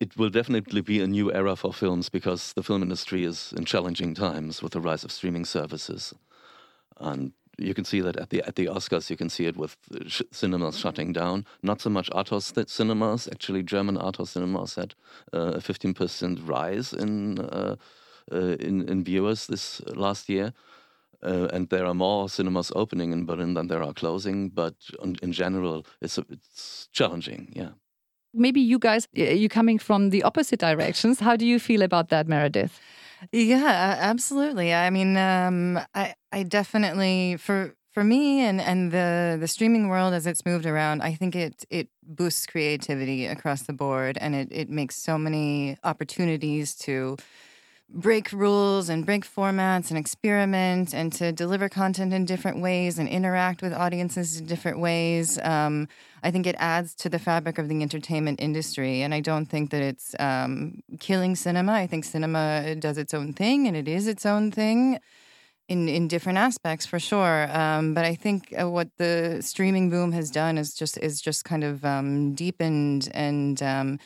it 0.00 0.16
will 0.16 0.30
definitely 0.30 0.80
be 0.80 1.00
a 1.00 1.06
new 1.06 1.32
era 1.32 1.56
for 1.56 1.72
films 1.72 2.08
because 2.08 2.52
the 2.54 2.62
film 2.62 2.82
industry 2.82 3.24
is 3.24 3.52
in 3.56 3.64
challenging 3.64 4.14
times 4.14 4.62
with 4.62 4.72
the 4.72 4.80
rise 4.80 5.04
of 5.04 5.12
streaming 5.12 5.44
services. 5.44 6.14
And 6.98 7.32
you 7.58 7.74
can 7.74 7.84
see 7.84 8.00
that 8.00 8.16
at 8.16 8.30
the 8.30 8.42
at 8.42 8.56
the 8.56 8.66
Oscars. 8.66 9.10
You 9.10 9.16
can 9.16 9.30
see 9.30 9.46
it 9.46 9.56
with 9.56 9.76
sh- 10.06 10.22
cinemas 10.30 10.78
shutting 10.78 11.12
down. 11.12 11.44
Not 11.62 11.80
so 11.80 11.90
much 11.90 12.10
art 12.12 12.28
house 12.28 12.52
cinemas. 12.66 13.28
Actually, 13.28 13.62
German 13.62 13.96
art 13.96 14.16
house 14.16 14.30
cinemas 14.30 14.74
had 14.74 14.94
uh, 15.32 15.54
a 15.56 15.60
fifteen 15.60 15.94
percent 15.94 16.40
rise 16.42 16.92
in, 16.92 17.38
uh, 17.38 17.76
uh, 18.32 18.56
in 18.60 18.88
in 18.88 19.04
viewers 19.04 19.46
this 19.46 19.80
last 19.86 20.28
year. 20.28 20.52
Uh, 21.26 21.48
and 21.52 21.68
there 21.68 21.86
are 21.86 21.94
more 21.94 22.28
cinemas 22.28 22.72
opening 22.76 23.12
in 23.12 23.26
Berlin 23.26 23.54
than 23.54 23.66
there 23.66 23.82
are 23.82 23.92
closing, 23.92 24.48
but 24.48 24.74
in, 25.02 25.16
in 25.22 25.32
general, 25.32 25.84
it's 26.00 26.18
it's 26.18 26.88
challenging. 26.92 27.52
Yeah. 27.56 27.70
Maybe 28.32 28.60
you 28.60 28.78
guys, 28.78 29.08
you're 29.12 29.48
coming 29.48 29.78
from 29.78 30.10
the 30.10 30.22
opposite 30.22 30.60
directions. 30.60 31.20
How 31.20 31.36
do 31.36 31.46
you 31.46 31.58
feel 31.58 31.82
about 31.82 32.08
that, 32.10 32.28
Meredith? 32.28 32.78
Yeah, 33.32 33.96
absolutely. 33.98 34.74
I 34.74 34.90
mean, 34.90 35.16
um, 35.16 35.80
I 35.94 36.14
I 36.32 36.42
definitely 36.42 37.36
for 37.38 37.74
for 37.92 38.04
me 38.04 38.40
and 38.40 38.60
and 38.60 38.92
the 38.92 39.38
the 39.40 39.48
streaming 39.48 39.88
world 39.88 40.12
as 40.14 40.26
it's 40.26 40.44
moved 40.44 40.66
around, 40.66 41.02
I 41.02 41.14
think 41.14 41.34
it 41.34 41.64
it 41.70 41.88
boosts 42.02 42.46
creativity 42.46 43.26
across 43.26 43.62
the 43.62 43.72
board, 43.72 44.18
and 44.20 44.34
it 44.34 44.48
it 44.50 44.68
makes 44.68 44.96
so 44.96 45.16
many 45.18 45.78
opportunities 45.82 46.74
to 46.84 47.16
break 47.88 48.32
rules 48.32 48.88
and 48.88 49.06
break 49.06 49.24
formats 49.24 49.90
and 49.90 49.98
experiment 49.98 50.92
and 50.92 51.12
to 51.12 51.32
deliver 51.32 51.68
content 51.68 52.12
in 52.12 52.24
different 52.24 52.60
ways 52.60 52.98
and 52.98 53.08
interact 53.08 53.62
with 53.62 53.72
audiences 53.72 54.38
in 54.38 54.46
different 54.46 54.80
ways. 54.80 55.38
Um, 55.42 55.88
I 56.22 56.30
think 56.30 56.46
it 56.46 56.56
adds 56.58 56.94
to 56.96 57.08
the 57.08 57.18
fabric 57.18 57.58
of 57.58 57.68
the 57.68 57.80
entertainment 57.82 58.40
industry. 58.40 59.02
And 59.02 59.14
I 59.14 59.20
don't 59.20 59.46
think 59.46 59.70
that 59.70 59.82
it's 59.82 60.16
um, 60.18 60.82
killing 60.98 61.36
cinema. 61.36 61.72
I 61.72 61.86
think 61.86 62.04
cinema 62.04 62.74
does 62.74 62.98
its 62.98 63.14
own 63.14 63.32
thing 63.32 63.68
and 63.68 63.76
it 63.76 63.86
is 63.86 64.08
its 64.08 64.26
own 64.26 64.50
thing. 64.50 64.98
In, 65.68 65.88
in 65.88 66.06
different 66.06 66.38
aspects 66.38 66.86
for 66.86 67.00
sure, 67.00 67.50
um, 67.50 67.92
but 67.92 68.04
I 68.04 68.14
think 68.14 68.54
uh, 68.56 68.70
what 68.70 68.88
the 68.98 69.38
streaming 69.40 69.90
boom 69.90 70.12
has 70.12 70.30
done 70.30 70.58
is 70.58 70.72
just 70.72 70.96
is 70.98 71.20
just 71.20 71.44
kind 71.44 71.64
of 71.64 71.84
um, 71.84 72.36
deepened 72.36 73.08
and 73.12 73.60
um, 73.64 73.98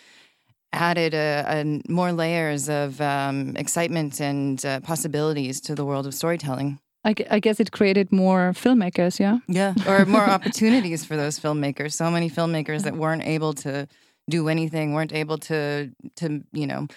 added 0.72 1.14
a, 1.14 1.44
a 1.46 1.90
more 1.90 2.12
layers 2.12 2.68
of 2.68 3.00
um, 3.00 3.56
excitement 3.56 4.20
and 4.20 4.64
uh, 4.64 4.80
possibilities 4.80 5.60
to 5.62 5.74
the 5.74 5.84
world 5.84 6.06
of 6.06 6.14
storytelling. 6.14 6.78
I, 7.04 7.14
I, 7.30 7.40
guess 7.40 7.60
it 7.60 7.72
created 7.72 8.12
more 8.12 8.52
filmmakers, 8.54 9.18
yeah? 9.18 9.38
Yeah, 9.48 9.74
or 9.86 10.04
more 10.04 10.24
opportunities 10.36 11.04
for 11.04 11.16
those 11.16 11.40
filmmakers. 11.40 11.94
So 11.94 12.10
many 12.10 12.28
filmmakers 12.28 12.82
that 12.82 12.94
weren't 12.94 13.24
able 13.24 13.54
to 13.54 13.88
do 14.28 14.48
anything, 14.48 14.92
weren't 14.92 15.14
able 15.14 15.38
to, 15.38 15.90
to 16.16 16.44
you 16.52 16.66
know, 16.66 16.88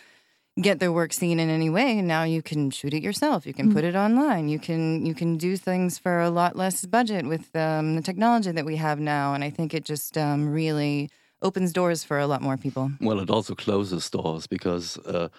get 0.62 0.80
their 0.80 0.92
work 0.92 1.14
seen 1.14 1.40
in 1.40 1.50
any 1.50 1.70
way. 1.70 1.98
and 2.00 2.08
Now 2.08 2.24
you 2.24 2.42
can 2.42 2.70
shoot 2.70 2.94
it 2.94 3.02
yourself. 3.02 3.46
You 3.46 3.54
can 3.54 3.68
mm-hmm. 3.68 3.76
put 3.76 3.86
it 3.86 3.96
online. 3.96 4.50
You 4.50 4.60
can 4.60 5.06
you 5.06 5.16
can 5.16 5.38
do 5.38 5.58
things 5.58 5.98
for 5.98 6.20
a 6.20 6.30
lot 6.30 6.56
less 6.56 6.86
budget 6.86 7.26
with 7.26 7.56
um, 7.56 7.96
the 7.96 8.02
technology 8.02 8.52
that 8.52 8.66
we 8.66 8.76
have 8.76 9.00
now. 9.00 9.34
And 9.34 9.44
I 9.44 9.50
think 9.50 9.74
it 9.74 9.86
just 9.86 10.18
um, 10.18 10.50
really 10.50 11.10
opens 11.44 11.74
doors 11.74 12.04
for 12.04 12.18
a 12.18 12.28
lot 12.28 12.42
more 12.42 12.58
people. 12.58 12.92
Well, 13.00 13.20
it 13.20 13.30
also 13.30 13.56
closes 13.56 14.10
doors 14.10 14.48
because 14.48 14.98
uh, 15.00 15.30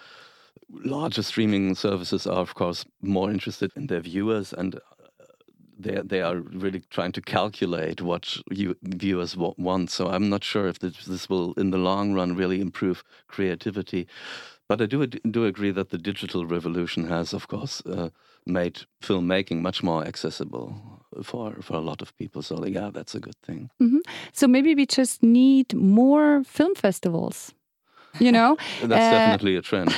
larger 0.69 1.23
streaming 1.23 1.75
services 1.75 2.27
are, 2.27 2.39
of 2.39 2.55
course, 2.55 2.85
more 3.01 3.31
interested 3.31 3.71
in 3.75 3.87
their 3.87 4.01
viewers 4.01 4.53
and 4.53 4.75
uh, 4.75 4.79
they 5.77 6.01
they 6.03 6.21
are 6.21 6.37
really 6.37 6.81
trying 6.89 7.11
to 7.11 7.21
calculate 7.21 8.01
what 8.01 8.37
you, 8.49 8.75
viewers 8.83 9.35
want. 9.35 9.91
So 9.91 10.07
I'm 10.07 10.29
not 10.29 10.43
sure 10.43 10.67
if 10.67 10.79
this, 10.79 11.05
this 11.05 11.29
will, 11.29 11.53
in 11.53 11.71
the 11.71 11.77
long 11.77 12.13
run, 12.13 12.35
really 12.35 12.61
improve 12.61 13.03
creativity. 13.27 14.07
But 14.67 14.81
I 14.81 14.85
do 14.87 15.05
do 15.07 15.45
agree 15.45 15.71
that 15.71 15.89
the 15.89 15.97
digital 15.97 16.45
revolution 16.45 17.07
has, 17.07 17.33
of 17.33 17.47
course, 17.47 17.83
uh, 17.85 18.09
made 18.45 18.85
filmmaking 19.01 19.61
much 19.61 19.83
more 19.83 20.07
accessible 20.07 20.73
for 21.23 21.61
for 21.61 21.75
a 21.75 21.81
lot 21.81 22.01
of 22.01 22.15
people. 22.17 22.41
So 22.41 22.65
yeah, 22.65 22.89
that's 22.93 23.15
a 23.15 23.19
good 23.19 23.39
thing. 23.45 23.69
Mm 23.79 23.89
-hmm. 23.89 24.01
So 24.33 24.47
maybe 24.47 24.73
we 24.75 24.85
just 24.85 25.21
need 25.21 25.73
more 25.73 26.43
film 26.43 26.75
festivals. 26.75 27.53
You 28.19 28.31
know, 28.31 28.55
that's 28.89 29.05
uh, 29.05 29.11
definitely 29.11 29.57
a 29.57 29.61
trend. 29.61 29.93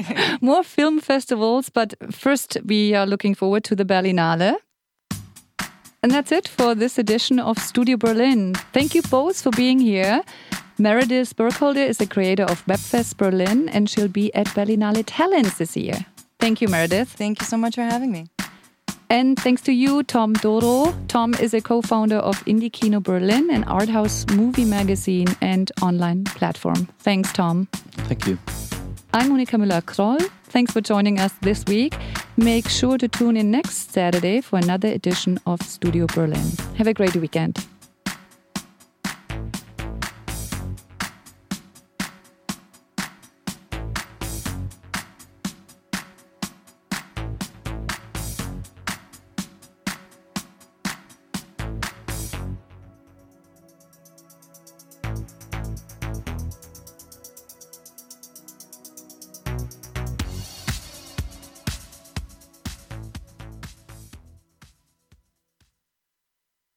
more 0.40 0.62
film 0.62 1.00
festivals, 1.00 1.70
but 1.70 1.94
first 2.10 2.60
we 2.64 2.96
are 2.96 3.06
looking 3.06 3.36
forward 3.36 3.64
to 3.64 3.74
the 3.74 3.84
Berlinale. 3.84 4.56
And 6.02 6.12
that's 6.12 6.32
it 6.32 6.48
for 6.48 6.74
this 6.74 6.98
edition 6.98 7.38
of 7.38 7.58
Studio 7.58 7.96
Berlin. 7.96 8.54
Thank 8.72 8.94
you 8.94 9.02
both 9.08 9.40
for 9.42 9.50
being 9.56 9.80
here. 9.80 10.22
Meredith 10.78 11.36
Burkholder 11.36 11.80
is 11.80 11.98
the 11.98 12.06
creator 12.06 12.44
of 12.44 12.64
Webfest 12.66 13.16
Berlin, 13.16 13.68
and 13.68 13.88
she'll 13.88 14.08
be 14.08 14.34
at 14.34 14.46
Berlinale 14.48 15.04
Talents 15.06 15.58
this 15.58 15.76
year. 15.76 16.06
Thank 16.40 16.60
you, 16.60 16.68
Meredith. 16.68 17.08
Thank 17.08 17.40
you 17.40 17.46
so 17.46 17.56
much 17.56 17.74
for 17.74 17.82
having 17.82 18.10
me. 18.10 18.26
And 19.10 19.38
thanks 19.38 19.60
to 19.62 19.72
you, 19.72 20.02
Tom 20.02 20.32
Doro. 20.32 20.94
Tom 21.06 21.34
is 21.34 21.52
a 21.52 21.60
co 21.60 21.82
founder 21.82 22.16
of 22.16 22.42
Indie 22.46 22.72
Kino 22.72 22.98
Berlin, 22.98 23.50
an 23.50 23.64
art 23.64 23.90
house 23.90 24.24
movie 24.32 24.64
magazine 24.64 25.28
and 25.42 25.70
online 25.82 26.24
platform. 26.24 26.88
Thanks, 27.00 27.30
Tom. 27.32 27.68
Thank 28.08 28.26
you. 28.26 28.38
I'm 29.12 29.30
Monika 29.30 29.60
Müller 29.60 29.84
Kroll. 29.84 30.18
Thanks 30.44 30.72
for 30.72 30.80
joining 30.80 31.20
us 31.20 31.32
this 31.42 31.62
week. 31.66 31.94
Make 32.38 32.68
sure 32.70 32.96
to 32.96 33.06
tune 33.06 33.36
in 33.36 33.50
next 33.50 33.92
Saturday 33.92 34.40
for 34.40 34.58
another 34.58 34.88
edition 34.88 35.38
of 35.44 35.60
Studio 35.60 36.06
Berlin. 36.06 36.50
Have 36.78 36.86
a 36.86 36.94
great 36.94 37.14
weekend. 37.16 37.66